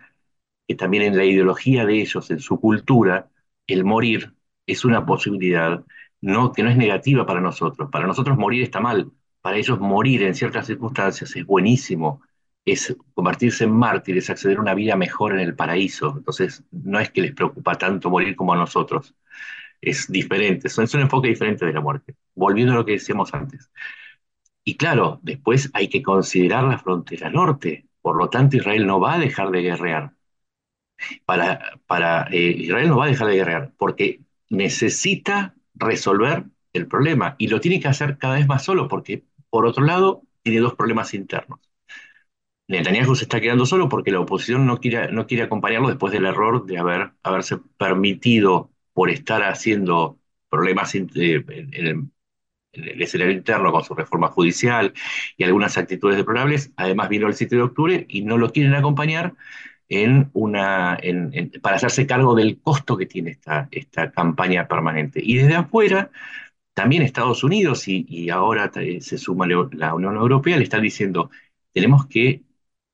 [0.68, 3.30] que también en la ideología de ellos, en su cultura,
[3.66, 4.34] el morir
[4.66, 5.84] es una posibilidad
[6.20, 7.90] no, que no es negativa para nosotros.
[7.92, 9.12] Para nosotros morir está mal,
[9.42, 12.22] para ellos morir en ciertas circunstancias es buenísimo,
[12.66, 16.14] es convertirse en mártires, acceder a una vida mejor en el paraíso.
[16.18, 19.14] Entonces, no es que les preocupa tanto morir como a nosotros.
[19.80, 22.16] es diferente, es un enfoque diferente de la muerte.
[22.34, 23.70] Volviendo a lo que decíamos antes.
[24.64, 27.86] Y claro, después hay que considerar la frontera norte.
[28.02, 30.12] Por lo tanto, Israel no va a dejar de guerrear.
[31.24, 37.36] Para, para eh, Israel no va a dejar de guerrear porque necesita resolver el problema
[37.38, 40.74] y lo tiene que hacer cada vez más solo porque, por otro lado, tiene dos
[40.74, 41.65] problemas internos.
[42.68, 46.26] Netanyahu se está quedando solo porque la oposición no quiere, no quiere acompañarlo después del
[46.26, 52.08] error de haber, haberse permitido por estar haciendo problemas en, en el
[52.72, 54.92] en el escenario interno con su reforma judicial
[55.36, 56.72] y algunas actitudes deplorables.
[56.76, 59.34] Además vino el 7 de octubre y no lo quieren acompañar
[59.88, 60.98] en una,
[61.62, 65.20] para hacerse cargo del costo que tiene esta, esta campaña permanente.
[65.22, 66.10] Y desde afuera,
[66.74, 71.30] también Estados Unidos y, y ahora se suma la Unión Europea le están diciendo,
[71.72, 72.42] tenemos que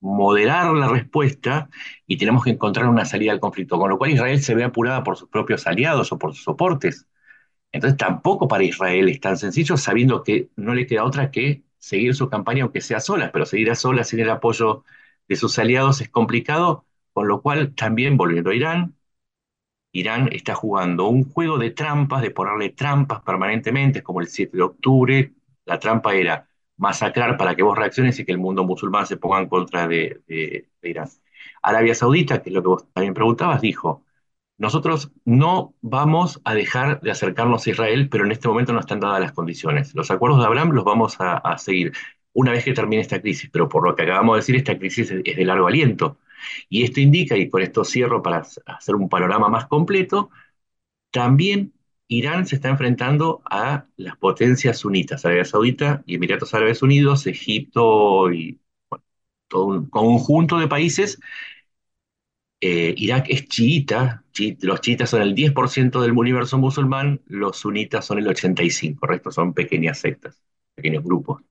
[0.02, 1.70] moderar la respuesta
[2.06, 5.04] y tenemos que encontrar una salida al conflicto, con lo cual Israel se ve apurada
[5.04, 7.08] por sus propios aliados o por sus soportes.
[7.72, 12.14] Entonces tampoco para Israel es tan sencillo, sabiendo que no le queda otra que seguir
[12.14, 14.84] su campaña, aunque sea sola, pero seguir a solas sin el apoyo
[15.28, 18.96] de sus aliados es complicado, con lo cual también volviendo a Irán,
[19.92, 24.62] Irán está jugando un juego de trampas, de ponerle trampas permanentemente, como el 7 de
[24.62, 25.34] octubre.
[25.66, 26.48] La trampa era
[26.82, 30.20] masacrar para que vos reacciones y que el mundo musulmán se ponga en contra de,
[30.82, 31.08] Irán.
[31.62, 34.04] Arabia Saudita, que es lo que vos también preguntabas, dijo,
[34.58, 38.98] nosotros no vamos a dejar de acercarnos a Israel, pero en este momento no están
[39.00, 39.94] dadas las condiciones.
[39.94, 41.92] Los acuerdos de Abraham los vamos a, seguir
[42.32, 45.10] una vez que termine esta crisis, pero por lo que acabamos de decir, esta crisis
[45.12, 46.18] es de largo aliento.
[46.68, 50.30] Y esto indica, y con esto cierro para hacer un panorama más completo,
[51.10, 51.72] también
[52.08, 58.32] Irán se está enfrentando a las potencias sunitas, Arabia Saudita y Emiratos Árabes Unidos, Egipto
[58.32, 58.60] y
[59.48, 61.18] todo un conjunto de países
[62.60, 68.04] eh, Irak es chiita, chi, los chiitas son el 10% del universo musulmán, los sunitas
[68.04, 70.40] son el 85%, el resto son pequeñas sectas,
[70.74, 71.42] pequeños grupos.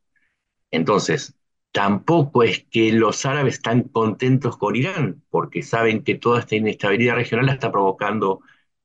[0.72, 1.36] Entonces,
[1.72, 7.16] tampoco es que los árabes están contentos con Irán, porque saben que toda esta inestabilidad
[7.16, 8.42] regional la está provocando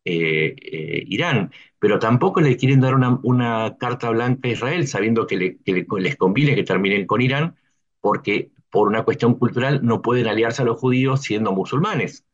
[0.07, 5.37] eh, eh, Irán, pero tampoco le quieren dar una, carta blanca a Israel, sabiendo que,
[5.37, 7.57] le, que le, les conviene que terminen con Irán,
[8.01, 12.27] porque por una cuestión cultural, no pueden aliarse a los judíos siendo musulmanes.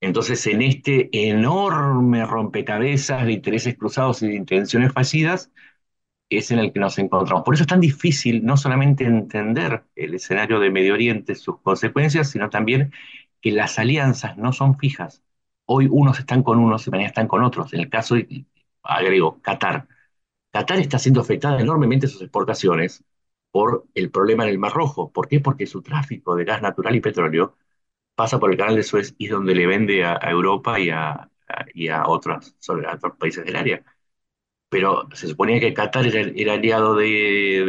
[0.00, 5.50] Entonces, en este enorme rompecabezas de intereses cruzados y de intenciones fallidas,
[6.30, 7.44] es en el que nos encontramos.
[7.44, 12.30] Por eso es tan difícil no solamente entender el escenario de Medio Oriente, sus consecuencias,
[12.30, 12.92] sino también
[13.42, 15.22] que las alianzas no son fijas.
[15.66, 17.72] Hoy unos están con unos y mañana están con otros.
[17.72, 18.16] En el caso,
[18.82, 19.88] agrego, Qatar.
[20.52, 23.04] Qatar está siendo afectada enormemente sus exportaciones
[23.50, 25.12] por el problema en el Mar Rojo.
[25.12, 25.40] ¿Por qué?
[25.40, 27.56] Porque su tráfico de gas natural y petróleo
[28.14, 31.12] pasa por el canal de Suez y es donde le vende a, Europa y a,
[31.12, 31.30] a,
[31.74, 31.88] y
[32.58, 33.84] sobre, a otros países del área.
[34.72, 37.06] Pero se suponía que Qatar era, aliado de,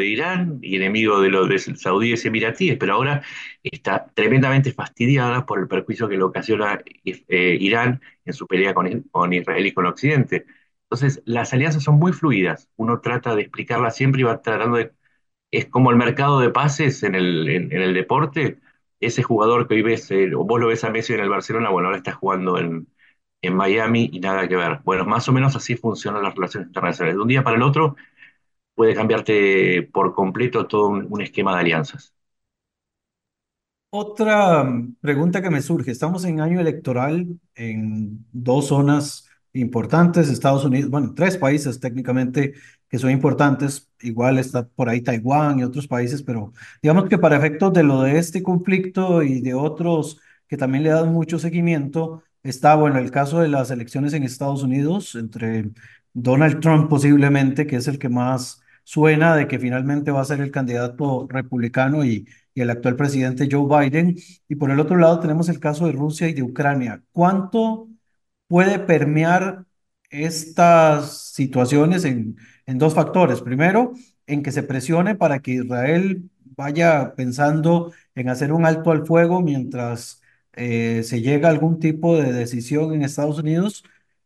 [0.08, 3.24] Irán y enemigo de los de saudíes emiratíes, pero ahora
[3.64, 9.02] está tremendamente fastidiada por el perjuicio que le ocasiona eh, Irán en su pelea con,
[9.12, 10.46] con Israel y con Occidente.
[10.84, 12.70] Entonces, las alianzas son muy fluidas.
[12.78, 14.94] Uno trata de explicarlas siempre y va tratando de
[15.52, 18.60] es como el mercado de pases en el, en el deporte.
[19.00, 21.88] Ese jugador que hoy ves, eh, vos lo ves a Messi en el Barcelona, bueno,
[21.90, 22.88] ahora está jugando en,
[23.44, 24.82] en Miami y nada que ver.
[24.86, 27.16] Bueno, más o menos así funcionan las relaciones internacionales.
[27.18, 27.96] De un día para el otro
[28.76, 32.14] puede cambiarte por completo todo un, un esquema de alianzas.
[33.96, 34.66] Otra
[35.02, 41.14] pregunta que me surge, estamos en año electoral en dos zonas importantes, Estados Unidos, bueno,
[41.16, 42.54] tres países técnicamente
[42.90, 47.38] que son importantes, igual está por ahí Taiwán y otros países, pero digamos que para
[47.38, 52.24] efectos de lo de este conflicto y de otros que también le dan mucho seguimiento,
[52.44, 55.72] está, bueno, el caso de las elecciones en Estados Unidos entre
[56.14, 60.42] Donald Trump posiblemente, que es el que más suena de que finalmente va a ser
[60.42, 64.16] el candidato republicano y, el actual presidente Joe Biden,
[64.48, 67.04] y por el otro lado tenemos el caso de Rusia y de Ucrania.
[67.12, 67.90] ¿Cuánto
[68.48, 69.66] puede permear
[70.10, 73.42] estas situaciones en, en dos factores.
[73.42, 73.94] Primero,
[74.28, 79.42] en que se presione para que Israel vaya pensando en hacer un alto al fuego
[79.42, 80.22] mientras
[80.54, 83.84] eh, se llega a algún tipo de decisión en Estados Unidos.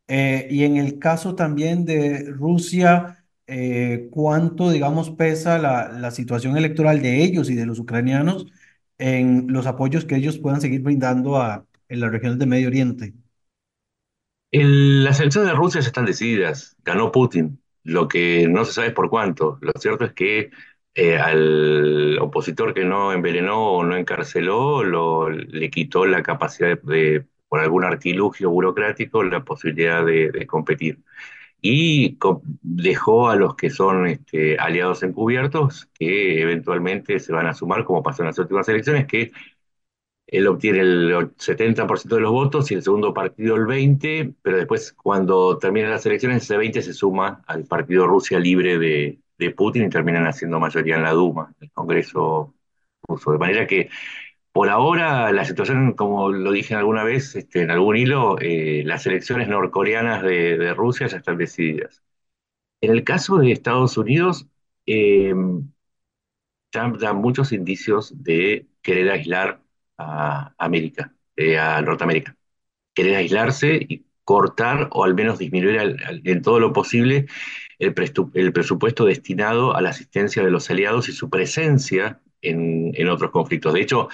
[0.07, 6.57] Eh, y en el caso también de Rusia, eh, cuánto, digamos, pesa la, la situación
[6.57, 8.47] electoral de ellos y de los ucranianos
[8.97, 11.37] en los apoyos que ellos puedan seguir brindando
[11.89, 13.13] en las regiones de Medio Oriente.
[14.51, 18.87] El, las elecciones de Rusia ya están decididas, ganó Putin, lo que no se sabe
[18.87, 19.57] es por cuánto.
[19.61, 20.51] Lo cierto es que
[20.97, 26.93] eh, al opositor que no envenenó o no encarceló, lo, le quitó la capacidad de,
[26.95, 30.99] de, por algún artilugio burocrático, la posibilidad de, de competir.
[31.61, 32.17] y
[32.61, 38.03] dejó a los que son este, aliados encubiertos que eventualmente se van a sumar, como
[38.03, 39.31] pasó en las últimas elecciones, que
[40.27, 44.91] él obtiene el 70% de los votos y el segundo partido el 20%, pero después
[44.93, 49.85] cuando terminan las elecciones ese 20% se suma al partido Rusia Libre de, de Putin
[49.85, 52.53] y terminan haciendo mayoría en la Duma, en el Congreso
[53.07, 53.31] ruso.
[53.31, 53.89] De manera que
[54.57, 59.05] por ahora, la situación, como lo dije alguna vez, este, en algún hilo, eh, las
[59.05, 62.03] elecciones norcoreanas de, Rusia ya están decididas.
[62.81, 64.47] En el caso de Estados Unidos,
[64.87, 65.33] eh,
[66.71, 69.61] Trump da muchos indicios de querer aislar
[69.97, 72.35] a América, eh, a Norteamérica.
[72.93, 77.27] Querer aislarse y cortar o al menos disminuir en todo lo posible
[77.79, 77.93] el,
[78.53, 83.73] presupuesto destinado a la asistencia de los aliados y su presencia en, en otros conflictos.
[83.73, 84.09] De hecho,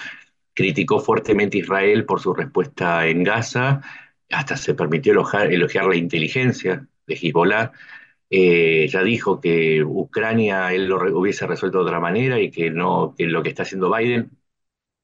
[0.54, 3.82] criticó fuertemente a Israel por su respuesta en Gaza,
[4.30, 7.72] hasta se permitió elogiar, elogiar la inteligencia de Hezbollah.
[8.30, 13.14] Eh, ya dijo que Ucrania él lo hubiese resuelto de otra manera y que, no,
[13.16, 14.30] que lo que está haciendo Biden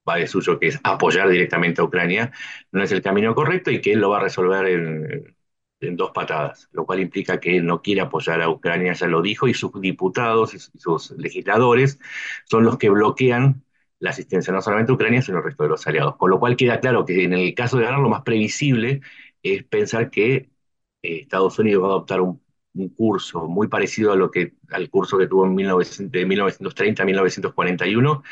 [0.07, 2.31] va de suyo, que es apoyar directamente a Ucrania,
[2.71, 5.35] no es el camino correcto y que él lo va a resolver en,
[5.81, 9.21] en dos patadas, lo cual implica que él no quiere apoyar a Ucrania, ya lo
[9.21, 11.99] dijo, y sus diputados y sus legisladores
[12.45, 13.63] son los que bloquean
[13.99, 16.15] la asistencia no solamente a Ucrania, sino al resto de los aliados.
[16.17, 19.01] Con lo cual queda claro que en el caso de ganar, lo más previsible
[19.43, 20.49] es pensar que
[21.01, 22.41] eh, Estados Unidos va a adoptar un,
[22.95, 27.05] curso muy parecido a lo que, al curso que tuvo en 1900, de 1930 a
[27.05, 28.23] 1941,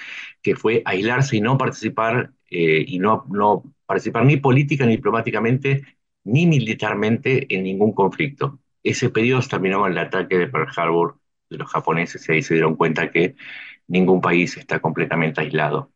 [0.42, 5.99] que fue aislarse y no participar, eh, y no, no participar ni política ni diplomáticamente
[6.24, 8.60] ni militarmente en ningún conflicto.
[8.84, 12.54] Ese periodo terminó con el ataque de Pearl Harbor de los japoneses y ahí se
[12.56, 13.36] dieron cuenta que
[13.88, 15.92] ningún país está completamente aislado.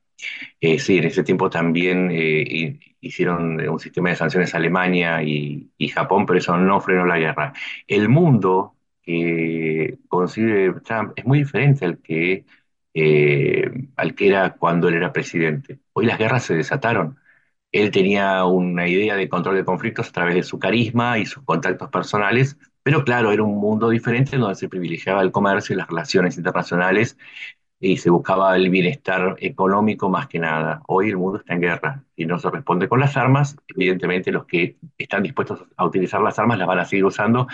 [0.59, 5.69] Eh, sí, en ese tiempo también eh, hicieron un sistema de sanciones a Alemania y,
[5.93, 7.53] Japón, pero eso no frenó la guerra.
[7.87, 12.45] El mundo que concibe Trump es muy diferente al que,
[12.93, 15.79] eh, al que era cuando él era presidente.
[15.93, 17.19] Hoy las guerras se desataron.
[17.73, 21.43] Él tenía una idea de control de conflictos a través de su carisma y sus
[21.43, 25.89] contactos personales, pero claro, era un mundo diferente donde se privilegiaba el comercio y las
[25.89, 27.17] relaciones internacionales
[27.79, 30.81] y se buscaba el bienestar económico más que nada.
[30.87, 33.57] Hoy el mundo está en guerra y no se responde con las armas.
[33.67, 37.47] Evidentemente los que están dispuestos a utilizar las armas las van a seguir usando.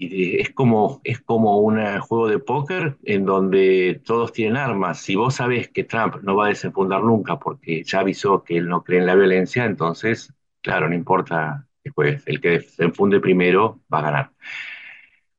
[0.00, 5.00] Y es como, es como un juego de póker en donde todos tienen armas.
[5.00, 8.68] Si vos sabés que Trump no va a desenfundar nunca porque ya avisó que él
[8.68, 10.32] no cree en la violencia, entonces,
[10.62, 14.32] claro, no importa después, el que desenfunde primero va a ganar.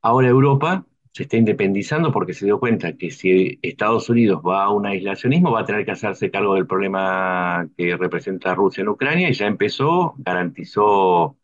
[0.02, 4.70] Ahora Europa se está independizando porque se dio cuenta que si Estados Unidos va a
[4.72, 9.30] un aislacionismo va a tener que hacerse cargo del problema que representa Rusia en Ucrania
[9.30, 11.38] y ya empezó, garantizó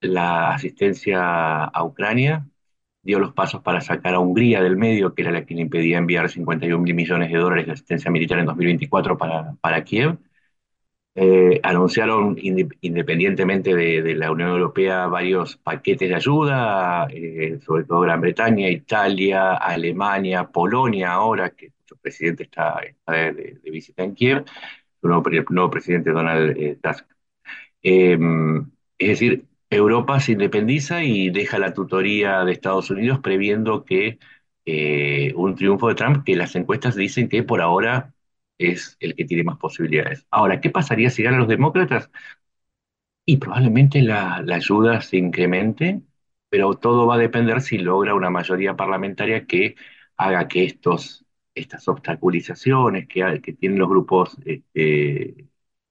[0.00, 2.46] la asistencia a Ucrania,
[3.02, 5.98] dio los pasos para sacar a Hungría del medio, que era la que le impedía
[5.98, 10.18] enviar 51 mil millones de dólares de asistencia militar en 2024 para, para Kiev.
[11.14, 18.00] Eh, anunciaron independientemente de, de, la Unión Europea varios paquetes de ayuda, eh, sobre todo
[18.00, 24.44] Gran Bretaña, Italia, Alemania, Polonia ahora, que su presidente está, de, visita en Kiev,
[25.00, 27.04] su nuevo, nuevo presidente Donald eh, Tusk.
[27.82, 34.18] Em, es decir, Europa se independiza y deja la tutoría de Estados Unidos previendo que
[34.66, 38.14] eh, un triunfo de Trump, que las encuestas dicen que por ahora
[38.58, 40.26] es el que tiene más posibilidades.
[40.30, 42.10] Ahora, ¿qué pasaría si ganan los demócratas?
[43.24, 46.02] Y probablemente la, ayuda se incremente,
[46.48, 49.76] pero todo va a depender si logra una mayoría parlamentaria que
[50.16, 55.48] haga que estos, estas obstaculizaciones que, que tienen los grupos este,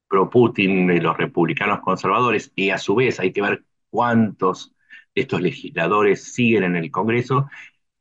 [0.08, 4.74] pro-Putin, los republicanos conservadores, y a su vez hay que ver cuántos
[5.16, 7.50] de estos legisladores siguen en el Congreso,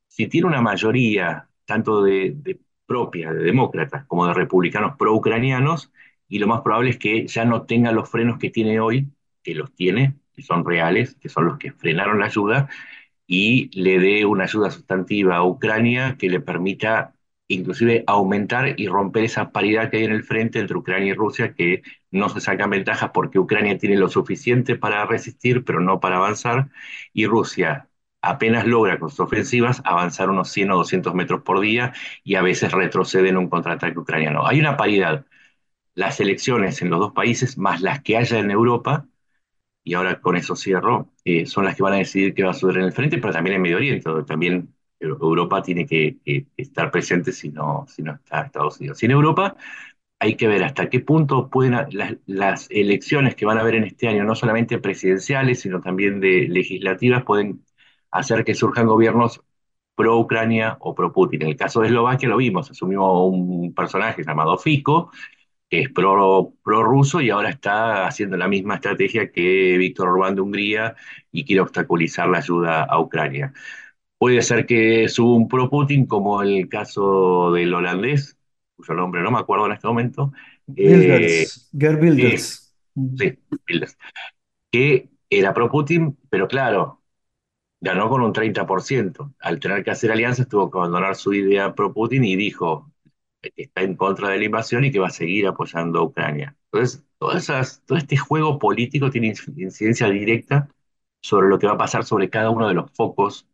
[0.09, 5.93] si tiene una mayoría tanto de, propia de demócratas como de republicanos pro-ucranianos,
[6.29, 9.09] y lo más probable es que ya no tenga los frenos que tiene hoy,
[9.43, 12.69] que los tiene, que son reales, que son los que frenaron la ayuda,
[13.27, 17.15] y le dé una ayuda sustantiva a Ucrania que le permita
[17.55, 21.55] inclusive aumentar y romper esa paridad que hay en el frente entre Ucrania y Rusia,
[21.55, 26.17] que no se sacan ventajas porque Ucrania tiene lo suficiente para resistir, pero no para
[26.17, 26.71] avanzar,
[27.13, 27.89] y Rusia
[28.23, 31.93] apenas logra con sus ofensivas avanzar unos 100 o 200 metros por día
[32.25, 34.47] y a veces retrocede en un contraataque ucraniano.
[34.47, 35.27] Hay una paridad.
[35.95, 39.09] Las elecciones en los dos países, más las que haya en Europa,
[39.85, 42.55] y ahora con eso cierro, eh, son las que van a decidir qué va a
[42.55, 46.19] suceder en el frente, pero también en Medio Oriente, donde también Europa tiene que,
[46.57, 49.03] estar presente si no, si no está Estados Unidos.
[49.03, 49.57] Y en Europa
[50.19, 53.85] hay que ver hasta qué punto pueden las, las, elecciones que van a haber en
[53.85, 57.65] este año, no solamente presidenciales, sino también de legislativas, pueden
[58.11, 59.43] hacer que surjan gobiernos
[59.95, 61.43] pro-Ucrania o pro-Putin.
[61.43, 65.11] En el caso de Eslovaquia lo vimos, asumió un personaje llamado Fico,
[65.69, 70.41] que es pro, pro-ruso y ahora está haciendo la misma estrategia que Víctor Orbán de
[70.43, 70.97] Hungría
[71.33, 73.53] y quiere obstaculizar la ayuda a Ucrania.
[74.21, 78.37] Puede ser que suba un pro-Putin, como el caso del holandés,
[78.77, 80.31] cuyo nombre no me acuerdo en este momento.
[80.77, 82.77] Eh, es, Wilders.
[83.17, 83.97] sí, Wilders,
[84.71, 87.01] que era pro-Putin, pero claro,
[87.81, 89.33] ganó con un 30%.
[89.41, 92.93] Al tener que hacer alianzas, tuvo que abandonar su idea pro-Putin y dijo
[93.41, 96.55] que está en contra de la invasión y que va a seguir apoyando a Ucrania.
[96.71, 100.69] Entonces, todas esas, todo este juego político tiene incidencia directa
[101.23, 103.47] sobre lo que va a pasar sobre cada uno de los focos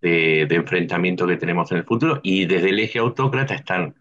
[0.00, 3.96] de, enfrentamiento que tenemos en el futuro y desde el eje autócrata están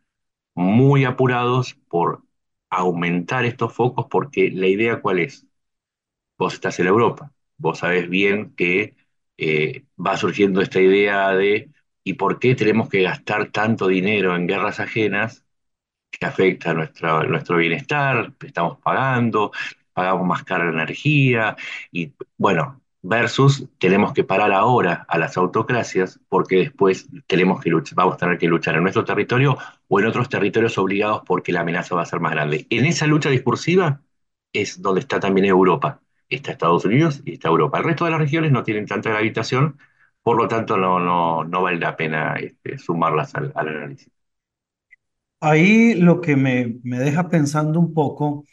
[0.56, 2.24] muy apurados por
[2.70, 5.48] aumentar estos focos porque la idea cuál es?
[6.38, 8.96] Vos estás en Europa, vos sabés bien que
[9.38, 11.72] eh, va surgiendo esta idea de
[12.04, 15.46] ¿y por qué tenemos que gastar tanto dinero en guerras ajenas
[16.12, 16.74] que afecta a
[17.26, 18.34] nuestro bienestar?
[18.42, 19.52] Estamos pagando,
[19.94, 21.56] pagamos más cara la energía
[21.92, 27.96] y bueno, versus tenemos que parar ahora a las autocracias porque después tenemos que luchar,
[27.96, 31.62] vamos a tener que luchar en nuestro territorio o en otros territorios obligados porque la
[31.62, 32.68] amenaza va a ser más grande.
[32.70, 34.02] En esa lucha discursiva
[34.54, 36.02] es donde está también Europa.
[36.30, 37.78] Está Estados Unidos y está Europa.
[37.80, 39.80] El resto de las regiones no tienen tanta gravitación,
[40.22, 44.12] por lo tanto no, no, no vale la pena este, sumarlas al, al análisis.
[45.42, 48.46] Ahí lo que me, me deja pensando un poco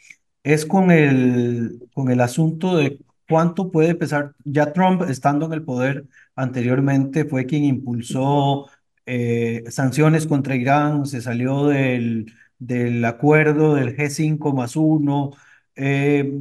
[0.43, 4.33] es con el, con el asunto de cuánto puede pesar.
[4.43, 6.05] Ya Trump, estando en el poder
[6.35, 8.67] anteriormente, fue quien impulsó
[9.05, 15.31] eh, sanciones contra Irán, se salió del, del acuerdo del G5 más uno.
[15.75, 16.39] Eh,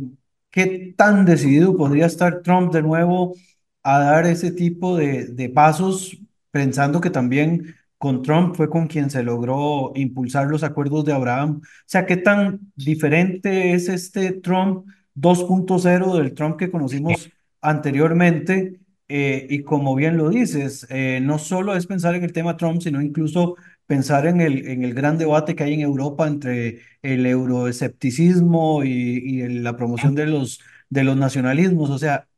[0.51, 3.35] ¿qué tan decidido podría estar Trump de nuevo
[3.83, 6.17] a dar ese tipo de, de pasos,
[6.51, 11.61] pensando que también con Trump fue con quien se logró impulsar los acuerdos de Abraham.
[11.63, 14.87] O sea, ¿qué tan diferente es este Trump
[15.17, 18.81] 2.0 del Trump que conocimos anteriormente?
[19.09, 22.83] Eh, y como bien lo dices, eh, no solo es pensar en el tema Trump,
[22.83, 23.57] sino incluso
[23.87, 28.91] pensar en el, en el gran debate que hay en Europa entre el euroescepticismo y,
[28.91, 30.61] y la promoción de los,
[30.91, 31.91] de los nacionalismos.
[31.91, 32.29] O sea,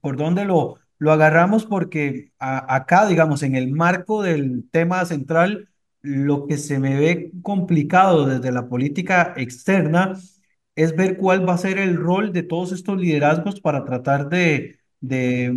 [0.00, 1.66] ¿Por dónde lo, lo agarramos?
[1.66, 5.68] Porque a- acá, digamos, en el marco del tema central,
[6.02, 10.14] lo que se me ve complicado desde la política externa
[10.76, 14.78] es ver cuál va a ser el rol de todos estos liderazgos para tratar de,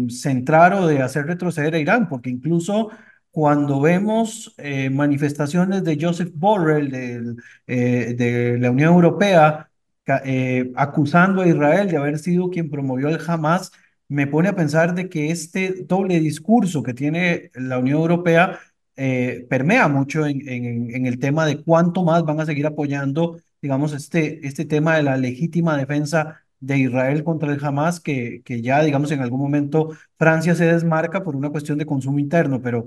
[0.09, 2.89] centrar o de hacer retroceder a Irán, porque incluso
[3.31, 9.69] cuando vemos eh, manifestaciones de Joseph Borrell, eh, de la Unión Europea,
[10.25, 13.71] eh, acusando a Israel de haber sido quien promovió el Hamas,
[14.07, 18.59] me pone a pensar de que este doble discurso que tiene la Unión Europea
[19.49, 24.65] permea mucho en el tema de cuánto más van a seguir apoyando, digamos, este, este
[24.65, 29.21] tema de la legítima defensa de Israel contra el Hamas, que, que ya, digamos, en
[29.21, 32.61] algún momento Francia se desmarca por una cuestión de consumo interno.
[32.61, 32.85] Pero,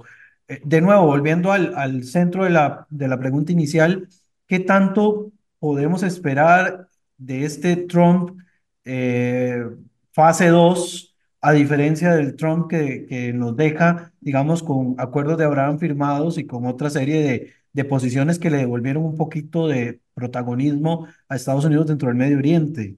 [0.49, 4.09] eh, de nuevo, volviendo al, al centro de la, de la pregunta inicial,
[4.47, 8.39] ¿qué tanto podemos esperar de este Trump
[8.85, 9.65] eh,
[10.13, 11.09] fase 2?
[11.45, 16.47] A diferencia del Trump que, que nos deja, digamos, con acuerdos de Abraham firmados y
[16.47, 21.65] con otra serie de, de posiciones que le devolvieron un poquito de protagonismo a Estados
[21.65, 22.97] Unidos dentro del Medio Oriente.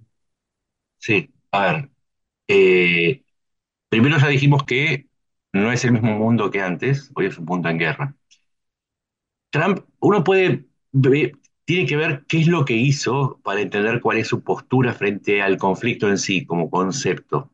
[0.98, 1.90] Sí, a ver,
[2.48, 3.24] eh,
[3.88, 5.08] primero ya dijimos que
[5.52, 8.16] no es el mismo mundo que antes, hoy es un mundo en guerra.
[9.50, 10.66] Trump, uno puede,
[11.64, 15.40] tiene que ver qué es lo que hizo para entender cuál es su postura frente
[15.42, 17.50] al conflicto en sí como concepto.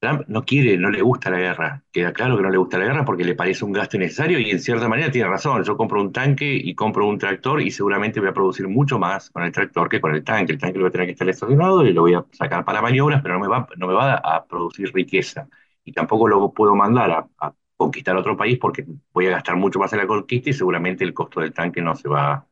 [0.00, 1.82] Trump no quiere, no le gusta la guerra.
[1.90, 4.50] Queda claro que no le gusta la guerra porque le parece un gasto innecesario y
[4.50, 5.64] en cierta manera tiene razón.
[5.64, 9.28] Yo compro un tanque y compro un tractor y seguramente voy a producir mucho más
[9.30, 10.52] con el tractor que con el tanque.
[10.52, 12.80] El tanque lo voy a tener que estar estacionado y lo voy a sacar para
[12.80, 15.48] maniobras, pero no me va, no me va a producir riqueza.
[15.84, 19.80] Y tampoco lo puedo mandar a, a conquistar otro país porque voy a gastar mucho
[19.80, 22.46] más en la conquista y seguramente el costo del tanque no se va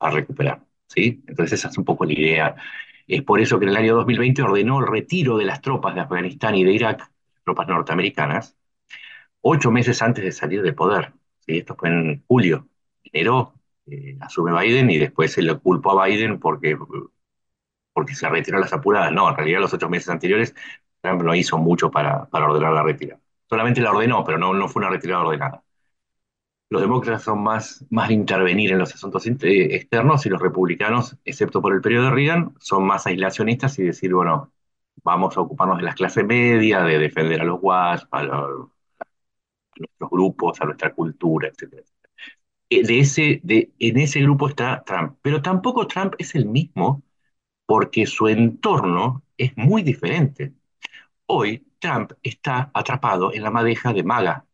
[0.00, 0.62] a recuperar.
[0.88, 1.22] ¿sí?
[1.26, 2.56] Entonces esa es un poco la idea.
[3.06, 6.00] Es por eso que en el año 2020 ordenó el retiro de las tropas de
[6.02, 7.10] Afganistán y de Irak,
[7.44, 8.56] tropas norteamericanas,
[9.42, 11.12] ocho meses antes de salir de poder.
[11.40, 11.58] ¿sí?
[11.58, 12.68] Esto fue en julio.
[13.04, 13.54] Enero
[13.86, 16.76] eh, asume Biden y después se le culpó a Biden porque,
[17.92, 19.12] porque se retiró las apuradas.
[19.12, 20.54] No, en realidad los ocho meses anteriores
[21.00, 23.20] Trump no hizo mucho para, para ordenar la retirada.
[23.48, 25.64] Solamente la ordenó, pero no, no fue una retirada ordenada.
[26.72, 29.32] Los demócratas son más, más de intervenir en los asuntos eh,
[29.76, 34.14] externos y los republicanos, excepto por el periodo de Reagan, son más aislacionistas y decir,
[34.14, 34.52] bueno,
[35.04, 38.68] vamos a ocuparnos de las clases medias, de defender a los WASP, a, los,
[39.76, 41.82] nuestros grupos, a nuestra cultura, etcétera.
[42.70, 47.02] Eh, De ese, de, en ese grupo está Trump, pero tampoco Trump es el mismo
[47.66, 50.54] porque su entorno es muy diferente.
[51.26, 54.46] Hoy Trump está atrapado en la madeja de MAGA.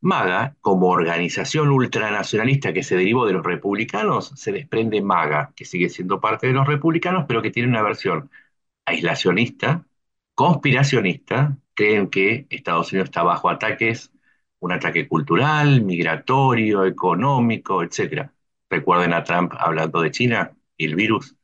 [0.00, 5.88] MAGA, como organización ultranacionalista que se derivó de los republicanos, se desprende MAGA, que sigue
[5.88, 8.30] siendo parte de los republicanos, pero que tiene una versión
[8.86, 9.86] aislacionista,
[10.34, 14.12] conspiracionista, creen que Estados Unidos está bajo ataques,
[14.60, 18.32] un ataque cultural, migratorio, económico, etcétera.
[18.68, 21.36] Recuerden a Trump hablando de China y el virus.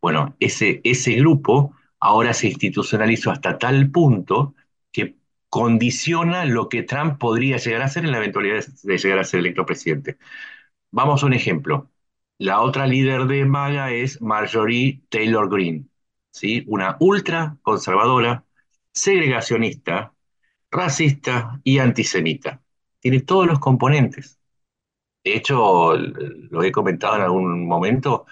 [0.00, 4.54] Bueno, ese, ese grupo ahora se institucionalizó hasta tal punto
[5.48, 9.40] condiciona lo que Trump podría llegar a hacer en la eventualidad de llegar a ser
[9.40, 10.18] electo presidente.
[10.90, 11.90] Vamos a un ejemplo.
[12.38, 15.86] La otra líder de MAGA es Marjorie Taylor Greene,
[16.30, 16.64] ¿sí?
[16.68, 18.44] Una ultra conservadora,
[18.92, 20.14] segregacionista,
[20.70, 22.62] racista y antisemita.
[23.00, 24.38] Tiene todos los componentes.
[25.24, 28.26] De hecho, lo he comentado en algún momento,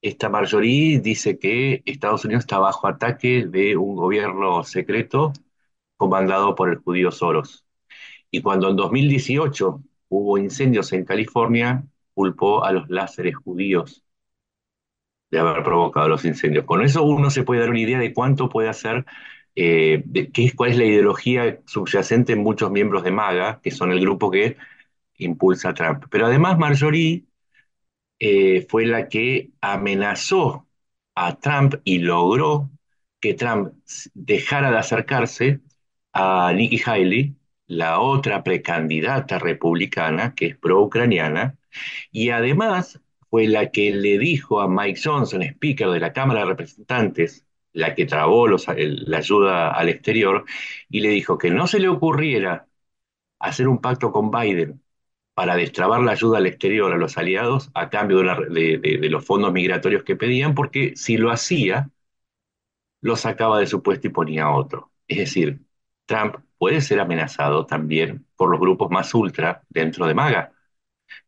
[0.00, 5.32] esta Marjorie dice que Estados Unidos está bajo ataque de un gobierno secreto
[5.98, 7.66] comandado por el judío Soros.
[8.30, 11.84] Y cuando en 2018 hubo incendios en California,
[12.14, 14.04] culpó a los láseres judíos
[15.30, 16.64] de haber provocado los incendios.
[16.64, 19.04] Con eso uno se puede dar una idea de cuánto puede hacer,
[19.54, 23.92] eh, de qué, cuál es la ideología subyacente en muchos miembros de MAGA, que son
[23.92, 24.56] el grupo que
[25.18, 26.04] impulsa a Trump.
[26.10, 27.26] Pero además Marjorie
[28.18, 30.68] eh, fue la que amenazó
[31.14, 32.70] a Trump y logró
[33.20, 33.74] que Trump
[34.14, 35.60] dejara de acercarse
[36.18, 37.36] a Nikki Haley,
[37.68, 41.56] la otra precandidata republicana que es pro-ucraniana,
[42.12, 43.00] y además
[43.30, 47.94] fue la que le dijo a Mike Johnson, speaker de la Cámara de Representantes, la
[47.94, 50.44] que trabó la ayuda al exterior,
[50.88, 52.66] y le dijo que no se le ocurriera
[53.40, 54.82] hacer un pacto con Biden
[55.34, 59.52] para destrabar la ayuda al exterior a los aliados a cambio de, de los fondos
[59.52, 61.90] migratorios que pedían, porque si lo hacía,
[63.00, 64.92] lo sacaba de su puesto y ponía otro.
[65.08, 65.60] Es decir,
[66.08, 70.52] Trump puede ser amenazado también por los grupos más ultra dentro de MAGA.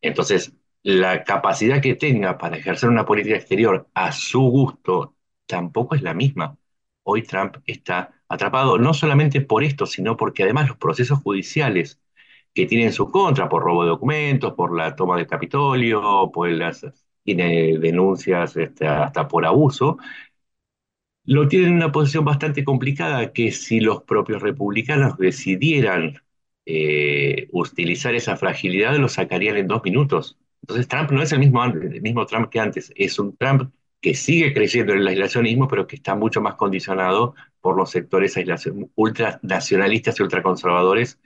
[0.02, 5.16] Entonces, la capacidad que tenga para ejercer una política exterior a su gusto
[5.46, 6.56] tampoco es la misma.
[7.04, 12.00] Hoy Trump está atrapado no solamente por esto, sino porque además los procesos judiciales
[12.54, 16.50] que tiene en su contra por robo de documentos, por la toma del Capitolio, por
[16.50, 16.84] las,
[17.24, 19.98] denuncias este, hasta por abuso,
[21.24, 26.20] lo tienen en una posición bastante complicada que si los propios republicanos decidieran
[26.66, 30.38] eh, utilizar esa fragilidad, lo sacarían en dos minutos.
[30.62, 34.14] Entonces Trump no es el mismo, el mismo Trump que antes, es un Trump que
[34.14, 38.34] sigue creyendo en el aislacionismo, pero que está mucho más condicionado por los sectores
[38.94, 41.20] ultranacionalistas y ultraconservadores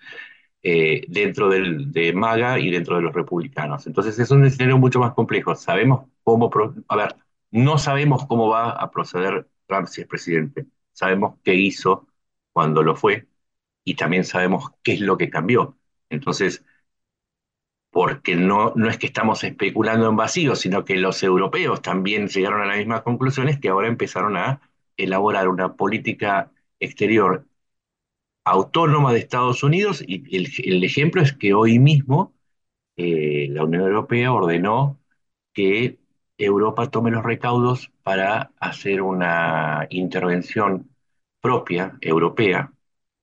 [0.63, 3.87] eh, dentro del, de MAGA y dentro de los republicanos.
[3.87, 5.55] Entonces es un escenario mucho más complejo.
[5.55, 6.51] Sabemos cómo,
[6.89, 7.17] a ver,
[7.51, 10.67] no sabemos cómo va a proceder Trump si es presidente.
[10.93, 12.09] Sabemos qué hizo
[12.53, 13.29] cuando lo fue
[13.85, 15.79] y también sabemos qué es lo que cambió.
[16.11, 16.65] Entonces,
[17.91, 22.61] porque no, no es que estamos especulando en vacío, sino que los europeos también llegaron
[22.63, 24.61] a las mismas conclusiones que ahora empezaron a
[24.97, 26.51] elaborar una política
[26.81, 27.47] exterior
[28.45, 32.35] autónoma de Estados Unidos y el, ejemplo es que hoy mismo
[32.97, 35.01] eh, la Unión Europea ordenó
[35.53, 35.99] que
[36.39, 40.91] Europa tome los recaudos para hacer una intervención
[41.41, 42.73] propia, europea,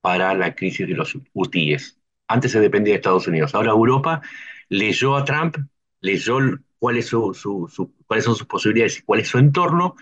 [0.01, 1.99] para la crisis de los UTIs.
[2.27, 3.53] Antes se dependía de Estados Unidos.
[3.55, 4.21] Ahora Europa
[4.69, 5.57] leyó a Trump,
[6.01, 6.37] leyó
[6.79, 9.95] cuál es su, su, cuáles son sus posibilidades y cuál es su entorno,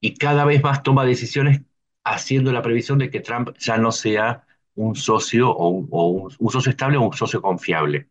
[0.00, 1.62] y cada vez más toma decisiones
[2.04, 6.98] haciendo la previsión de que Trump ya no sea un socio o un socio estable
[6.98, 8.08] o un socio confiable.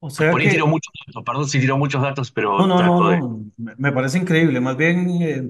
[0.00, 2.82] O sea Por ahí que muchos datos, perdón si tiro muchos datos, No, pero no,
[2.82, 3.22] no, trato de...
[3.28, 4.60] no, me me parece increíble.
[4.60, 5.42] Más bien, eh,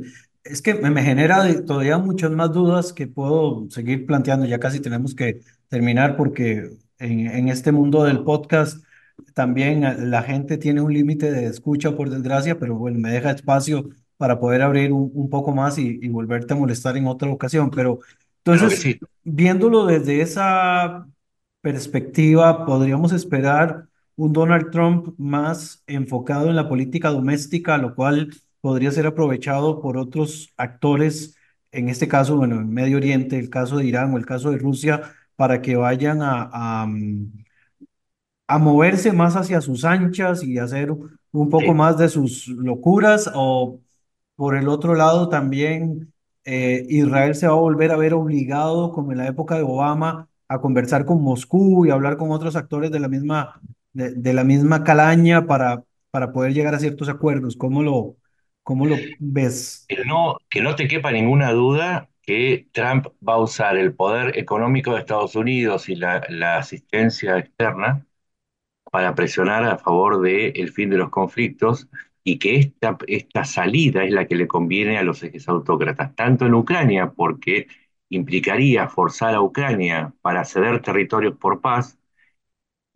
[0.44, 4.46] es que me, me genera de- todavía muchas más dudas que puedo seguir planteando.
[4.46, 8.82] Ya casi tenemos que terminar porque en, en este mundo del podcast
[9.34, 13.30] también eh, la gente tiene un límite de escucha, por desgracia, pero bueno, me deja
[13.32, 17.30] espacio para poder abrir un, un poco más y, y volverte a molestar en otra
[17.30, 17.70] ocasión.
[17.70, 18.00] Pero
[18.48, 19.00] Claro que entonces, sí.
[19.22, 21.06] viéndolo desde esa
[21.60, 28.90] perspectiva, podríamos esperar un Donald Trump más enfocado en la política doméstica, lo cual podría
[28.90, 31.36] ser aprovechado por otros actores,
[31.72, 34.58] en este caso, bueno, en Medio Oriente, el caso de Irán o el caso de
[34.58, 35.02] Rusia,
[35.36, 36.48] para que vayan a,
[36.82, 37.44] a, mm,
[38.48, 41.74] a moverse más hacia sus anchas y hacer un poco Sí.
[41.74, 43.80] más de sus locuras, o
[44.36, 46.12] por el otro lado también
[46.44, 50.28] eh, Israel se va a volver a ver obligado, como en la época de Obama,
[50.48, 53.60] a conversar con Moscú y hablar con otros actores de la misma,
[53.96, 57.56] de, de la misma calaña para, para poder llegar a ciertos acuerdos.
[57.56, 58.16] ¿Cómo lo,
[58.62, 59.88] cómo lo ves?
[59.88, 64.36] Que no, que no te quepa ninguna duda que Trump va a usar el poder
[64.36, 68.04] económico de Estados Unidos y la, la asistencia externa
[68.92, 71.88] para presionar a favor del fin de los conflictos
[72.24, 76.46] y que esta, esta salida es la que le conviene a los ejes autócratas, tanto
[76.46, 77.68] en Ucrania, porque
[78.10, 81.98] implicaría forzar a Ucrania para ceder territorios por paz,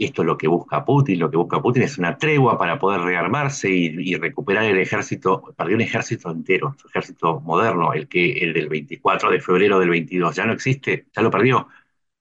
[0.05, 3.01] esto es lo que busca Putin, lo que busca Putin es una tregua para poder
[3.03, 8.33] rearmarse y, y recuperar el ejército, perdió un ejército entero, su ejército moderno, el, que,
[8.39, 11.69] el del 24 de febrero del 22, ya no existe, ya lo perdió.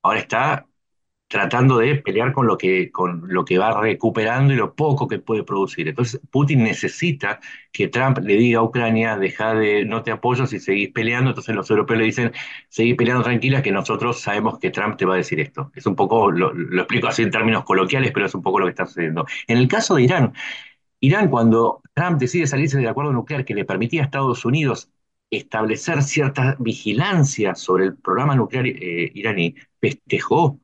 [0.02, 0.68] Ahora está
[1.30, 5.20] tratando de pelear con lo que, con lo que va recuperando y lo poco que
[5.20, 5.88] puede producir.
[5.88, 7.40] Entonces, Putin necesita
[7.72, 11.30] que Trump le diga a Ucrania, deja de, no te apoyo si seguís peleando.
[11.32, 12.32] Entonces los europeos le dicen,
[12.68, 15.72] seguís peleando tranquila, que nosotros sabemos que Trump te va a decir esto.
[15.76, 18.66] Es un poco, lo, lo explico así en términos coloquiales, pero es un poco lo
[18.66, 19.26] que está sucediendo.
[19.48, 20.34] En el caso de Irán,
[21.00, 24.92] Irán, cuando Trump decide salirse del acuerdo nuclear que le permitía a Estados Unidos
[25.30, 30.60] establecer cierta vigilancia sobre el programa nuclear eh, iraní, festejó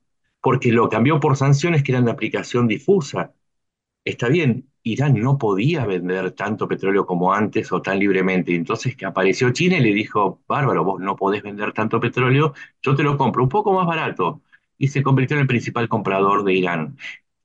[0.45, 3.33] porque lo cambió por sanciones que eran de aplicación difusa.
[4.05, 8.55] Está bien, Irán no podía vender tanto petróleo como antes o tan libremente.
[8.55, 12.95] Entonces que apareció China y le dijo, bárbaro, vos no podés vender tanto petróleo, yo
[12.95, 14.43] te lo compro un poco más barato.
[14.77, 16.97] Y se convirtió en el principal comprador de Irán.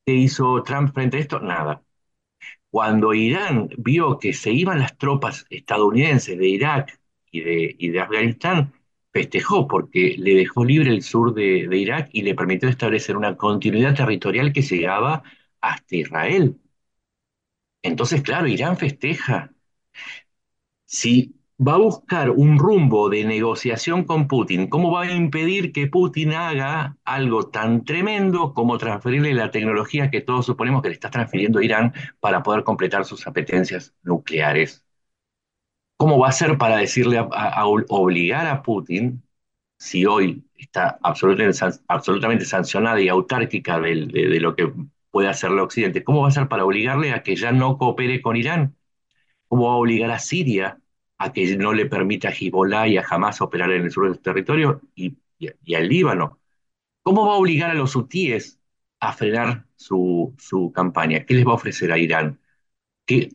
[0.06, 1.40] ¿Qué hizo Trump frente a esto?
[1.40, 1.82] Nada.
[2.70, 8.00] Cuando Irán vio que se iban las tropas estadounidenses de Irak y de, y de
[8.00, 8.72] Afganistán,
[9.12, 13.94] festejó porque le dejó libre el sur de, Irak y le permitió establecer una continuidad
[13.94, 15.22] territorial que llegaba
[15.60, 16.56] hasta Israel.
[17.82, 19.52] Entonces, claro, Irán festeja.
[20.84, 25.86] Si va a buscar un rumbo de negociación con Putin, ¿cómo va a impedir que
[25.86, 31.10] Putin haga algo tan tremendo como transferirle la tecnología que todos suponemos que le está
[31.10, 34.84] transfiriendo a Irán para poder completar sus apetencias nucleares?
[36.00, 39.22] ¿Cómo va a ser para decirle, a, obligar a Putin,
[39.78, 44.72] si hoy está absolutamente, absolutamente sancionada y autárquica de, de, de, lo que
[45.10, 48.22] puede hacer el Occidente, cómo va a ser para obligarle a que ya no coopere
[48.22, 48.76] con Irán?
[49.48, 50.80] ¿Cómo va a obligar a Siria
[51.18, 54.20] a que no le permita a Hezbollah y a Hamas operar en el sur del
[54.20, 56.40] territorio y, y, y al Líbano?
[57.02, 58.58] ¿Cómo va a obligar a los hutíes
[59.00, 61.26] a frenar su, su campaña?
[61.26, 62.40] ¿Qué les va a ofrecer a Irán?
[63.06, 63.30] ¿Qué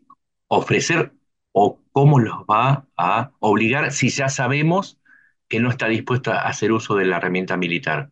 [0.48, 1.14] ofrecer
[1.52, 5.00] o cómo los va a obligar si ya sabemos
[5.48, 8.12] que no está dispuesto a hacer uso de la herramienta militar.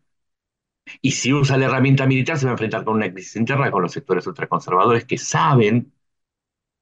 [1.00, 3.82] Y si usa la herramienta militar se va a enfrentar con una crisis interna con
[3.82, 5.92] los sectores ultraconservadores que saben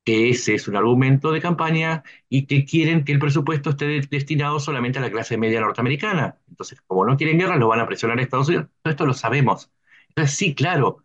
[0.05, 4.61] que ese es un argumento de campaña y que quieren que el presupuesto esté destinado
[4.61, 6.38] solamente a la clase media norteamericana.
[6.48, 8.68] Entonces, como no quieren guerra, lo van a presionar a Estados Unidos.
[8.82, 9.70] Todo esto lo sabemos.
[10.09, 11.05] Entonces, sí, claro,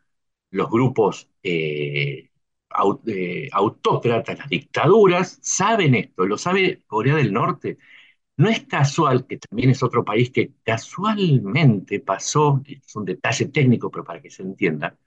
[0.51, 2.31] los grupos eh,
[3.51, 7.77] autócratas, las dictaduras, saben esto, lo sabe Corea del Norte.
[8.37, 13.91] No es casual, que también es otro país que casualmente pasó, es un detalle técnico,
[13.91, 14.97] pero para que se entienda,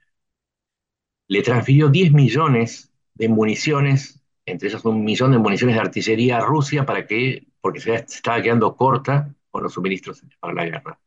[1.28, 6.40] le transfirió 10 millones de municiones, entre ellos un millón de municiones de artillería a
[6.40, 11.00] Rusia, para que, porque se estaba quedando corta con los suministros para la guerra.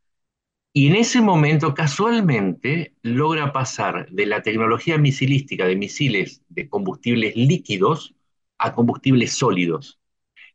[0.74, 7.36] Y en ese momento, casualmente, logra pasar de la tecnología misilística de misiles de combustibles
[7.36, 8.16] líquidos
[8.58, 10.00] a combustibles sólidos.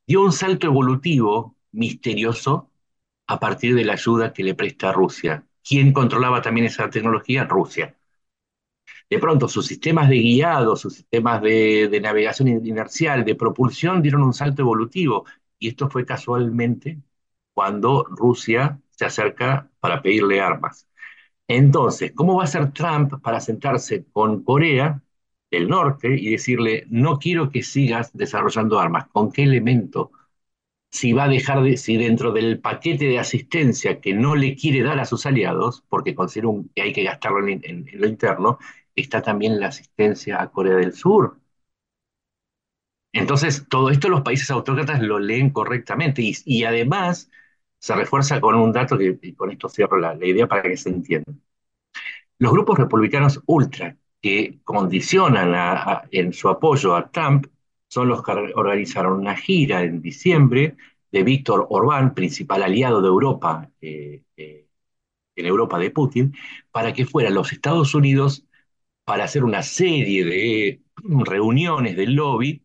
[0.07, 2.71] Dio un salto evolutivo misterioso
[3.29, 5.47] a partir de la ayuda que le presta Rusia.
[5.65, 7.45] ¿Quién controlaba también esa tecnología?
[7.45, 7.97] Rusia.
[9.11, 14.23] De pronto, sus sistemas de guiado, sus sistemas de, de navegación inercial, de propulsión, dieron
[14.23, 15.25] un salto evolutivo.
[15.59, 16.99] Y esto fue casualmente
[17.55, 20.89] cuando Rusia se acerca para pedirle armas.
[21.49, 25.03] Entonces, ¿cómo va a ser Trump para sentarse con Corea
[25.51, 29.09] del Norte y decirle, no quiero que sigas desarrollando armas?
[29.09, 30.13] ¿Con qué elemento?
[30.91, 34.83] Si va a dejar, de, si dentro del paquete de asistencia que no le quiere
[34.83, 38.59] dar a sus aliados, porque considera que hay que gastarlo en, lo interno,
[38.97, 41.39] está también la asistencia a Corea del Sur.
[43.13, 47.31] Entonces, todo esto los países autócratas lo leen correctamente y además
[47.79, 50.91] se refuerza con un dato que y con esto cierro la, idea para que se
[50.91, 51.33] entienda.
[52.39, 55.55] Los grupos republicanos ultra que condicionan
[56.11, 57.47] en su apoyo a Trump
[57.89, 60.77] son los que organizaron una gira en diciembre
[61.11, 64.67] de Víctor Orbán, principal aliado de Europa, eh, eh,
[65.37, 66.35] en Europa de Putin,
[66.71, 68.45] para que fuera a los Estados Unidos
[69.05, 70.83] para hacer una serie de
[71.25, 72.63] reuniones del lobby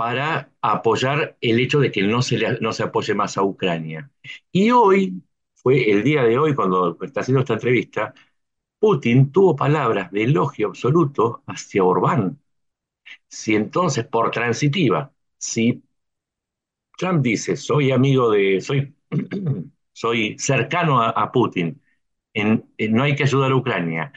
[0.00, 4.10] para apoyar el hecho de que no se, no se apoye más a Ucrania.
[4.50, 5.22] Y hoy,
[5.54, 8.14] fue el día de hoy, cuando está haciendo esta entrevista,
[8.78, 12.40] Putin tuvo palabras de elogio absoluto hacia Orbán.
[13.28, 15.82] Si entonces, por transitiva, si
[16.96, 18.94] Trump dice, soy amigo de, soy,
[19.92, 21.78] soy cercano a, Putin,
[22.34, 24.12] no hay que ayudar a Ucrania.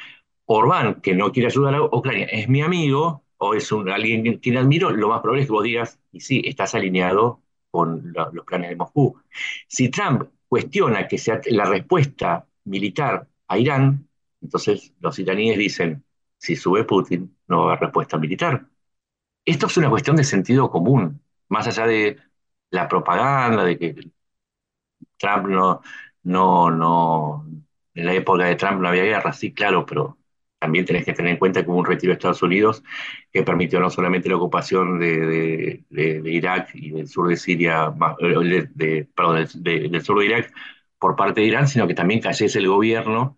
[0.46, 4.58] Orbán, que no quiere ayudar a Ucrania, es mi amigo o es un, alguien quien
[4.58, 7.42] admiro, lo más probable es que vos digas, y sí, estás alineado
[7.72, 9.20] con los planes de Moscú.
[9.68, 14.08] Si Trump cuestiona que sea la respuesta militar a Irán,
[14.42, 16.04] entonces los iraníes dicen,
[16.38, 18.68] si sube Putin, no va a haber respuesta militar.
[19.46, 22.18] Esto es una cuestión de sentido común, más allá de
[22.72, 23.96] la propaganda, de que
[25.18, 25.82] Trump no,
[26.24, 27.46] no, no,
[27.94, 30.18] en la época de Trump no había guerra, sí, claro, pero
[30.64, 32.84] también tenés que tener en cuenta que hubo un retiro de Estados Unidos
[33.32, 35.84] que permitió no solamente la ocupación de,
[36.26, 40.54] Irak y del sur de Siria, eh, perdón, del, de- del sur de Irak
[41.00, 43.38] por parte de Irán, sino que también cayese el gobierno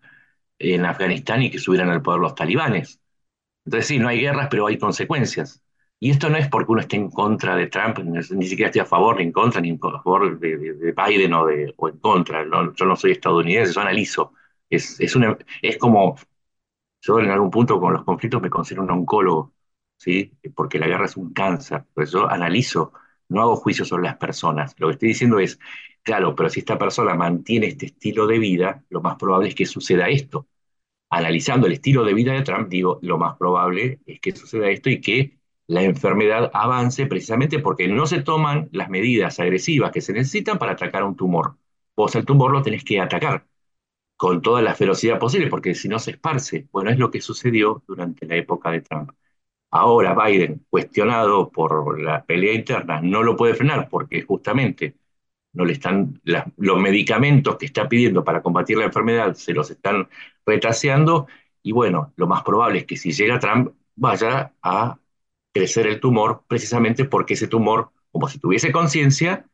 [0.59, 3.01] en Afganistán y que subieran al poder los talibanes.
[3.65, 5.63] Entonces sí, no hay guerras, pero hay consecuencias.
[5.99, 8.85] Y esto no es porque uno esté en contra de Trump, ni, siquiera esté a
[8.85, 12.43] favor, ni en contra, ni en favor de, de- de Biden o, en contra.
[12.75, 14.33] Yo no soy estadounidense, yo analizo.
[14.69, 16.17] Es, es como,
[17.05, 19.53] yo en algún punto con los conflictos me considero un oncólogo,
[19.97, 20.33] ¿sí?
[20.55, 21.85] Porque la guerra es un cáncer.
[21.93, 22.93] Pues yo analizo,
[23.29, 24.75] no hago juicios sobre las personas.
[24.79, 25.59] Lo que estoy diciendo es,
[26.03, 29.65] claro, pero si esta persona mantiene este estilo de vida, lo más probable es que
[29.65, 30.47] suceda esto
[31.09, 34.89] analizando el estilo de vida de Trump, digo, lo más probable es que suceda esto
[34.89, 40.13] y que la enfermedad avance precisamente porque no se toman las medidas agresivas que se
[40.13, 41.57] necesitan para atacar un tumor.
[41.95, 43.45] Vos el tumor lo tenés que atacar
[44.17, 46.67] con toda la ferocidad posible porque si no se esparce.
[46.71, 49.11] Bueno, es lo que sucedió durante la época de Trump.
[49.71, 54.95] Ahora Biden, cuestionado por la pelea interna, no lo puede frenar porque justamente
[55.53, 56.21] no le están,
[56.57, 60.09] los medicamentos que está pidiendo para combatir la enfermedad se los están
[60.45, 61.27] retaseando
[61.63, 64.99] y bueno, lo más probable es que si llega Trump vaya a
[65.53, 69.47] crecer el tumor precisamente porque ese tumor, como si tuviese conciencia,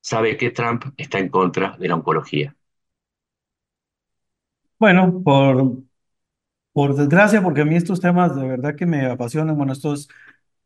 [0.00, 2.54] sabe que Trump está en contra de la oncología.
[4.78, 5.82] Bueno, por,
[6.72, 10.08] por desgracia, porque a mí estos temas de verdad que me apasionan, bueno, estos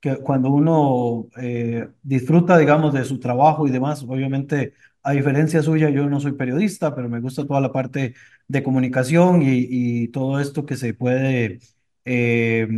[0.01, 5.91] que cuando uno eh, disfruta, digamos, de su trabajo y demás, obviamente, a diferencia suya,
[5.91, 8.15] yo no soy periodista, pero me gusta toda la parte
[8.49, 11.61] de comunicación y, todo esto que se puede,
[12.05, 12.69] eh,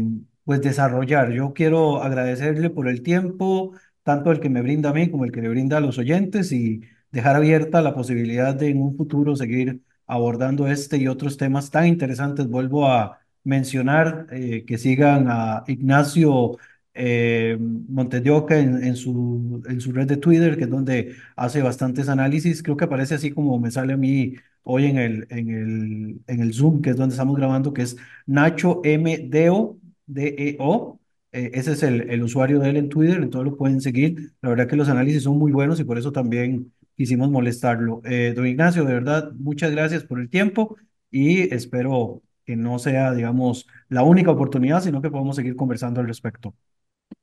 [0.45, 1.33] pues, desarrollar.
[1.33, 5.33] Yo quiero agradecerle por el tiempo, tanto el que me brinda a mí como el
[5.33, 9.37] que le brinda a los oyentes y dejar abierta la posibilidad de en un futuro
[9.37, 12.48] seguir abordando este y otros temas tan interesantes.
[12.48, 16.59] Vuelvo a mencionar eh, que sigan a Ignacio
[16.94, 21.62] eh, Montes de Oca en, su, en su red de Twitter, que es donde hace
[21.62, 22.62] bastantes análisis.
[22.62, 26.40] Creo que aparece así como me sale a mí hoy en el, en el, en
[26.40, 27.96] el Zoom, que es donde estamos grabando, que es
[28.26, 29.26] Nacho M.
[29.28, 30.98] Deo, D-E-O.
[31.32, 34.32] Eh, ese es el, el usuario de él en Twitter, entonces lo pueden seguir.
[34.42, 36.72] La verdad que los análisis son muy buenos y por eso también
[37.03, 38.00] quisimos molestarlo.
[38.05, 40.76] Eh, don Ignacio, de verdad, muchas gracias por el tiempo
[41.11, 46.07] y espero que no sea, digamos, la única oportunidad, sino que podamos seguir conversando al
[46.07, 46.55] respecto.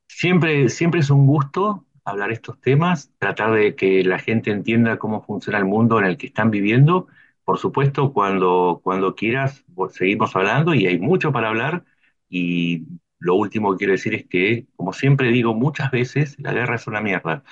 [0.05, 5.21] Siempre, siempre es un gusto hablar estos temas, tratar de que la gente entienda cómo
[5.21, 7.07] funciona el mundo en el que están viviendo.
[7.45, 11.85] Por supuesto, cuando, cuando quieras, seguimos hablando y hay mucho para hablar.
[12.27, 12.83] Y
[13.19, 16.85] lo último que quiero decir es que, como siempre digo muchas veces, la guerra es
[16.87, 17.45] una mierda,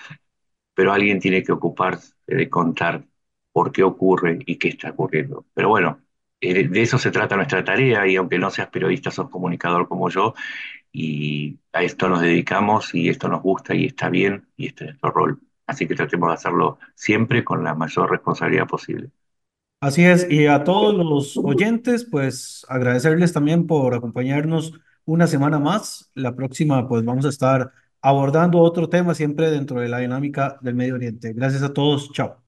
[0.73, 3.05] pero alguien tiene que ocuparse de contar
[3.51, 5.45] por qué ocurre y qué está ocurriendo.
[5.53, 6.01] Pero bueno,
[6.41, 10.09] eh, de eso se trata nuestra tarea y aunque no seas periodista, sos comunicador como
[10.09, 10.34] yo
[10.91, 14.89] y a esto nos dedicamos y esto nos gusta y está bien y este es
[14.91, 15.41] nuestro rol.
[15.65, 19.11] Así que tratemos de hacerlo siempre con la mayor responsabilidad posible.
[19.80, 24.73] Así es, y a todos los oyentes, pues agradecerles también por acompañarnos
[25.05, 26.09] una semana más.
[26.15, 27.71] La próxima, pues vamos a estar
[28.02, 31.34] abordando otro tema siempre dentro de la dinámica del Medio Oriente.
[31.34, 32.43] Gracias a todos, chao.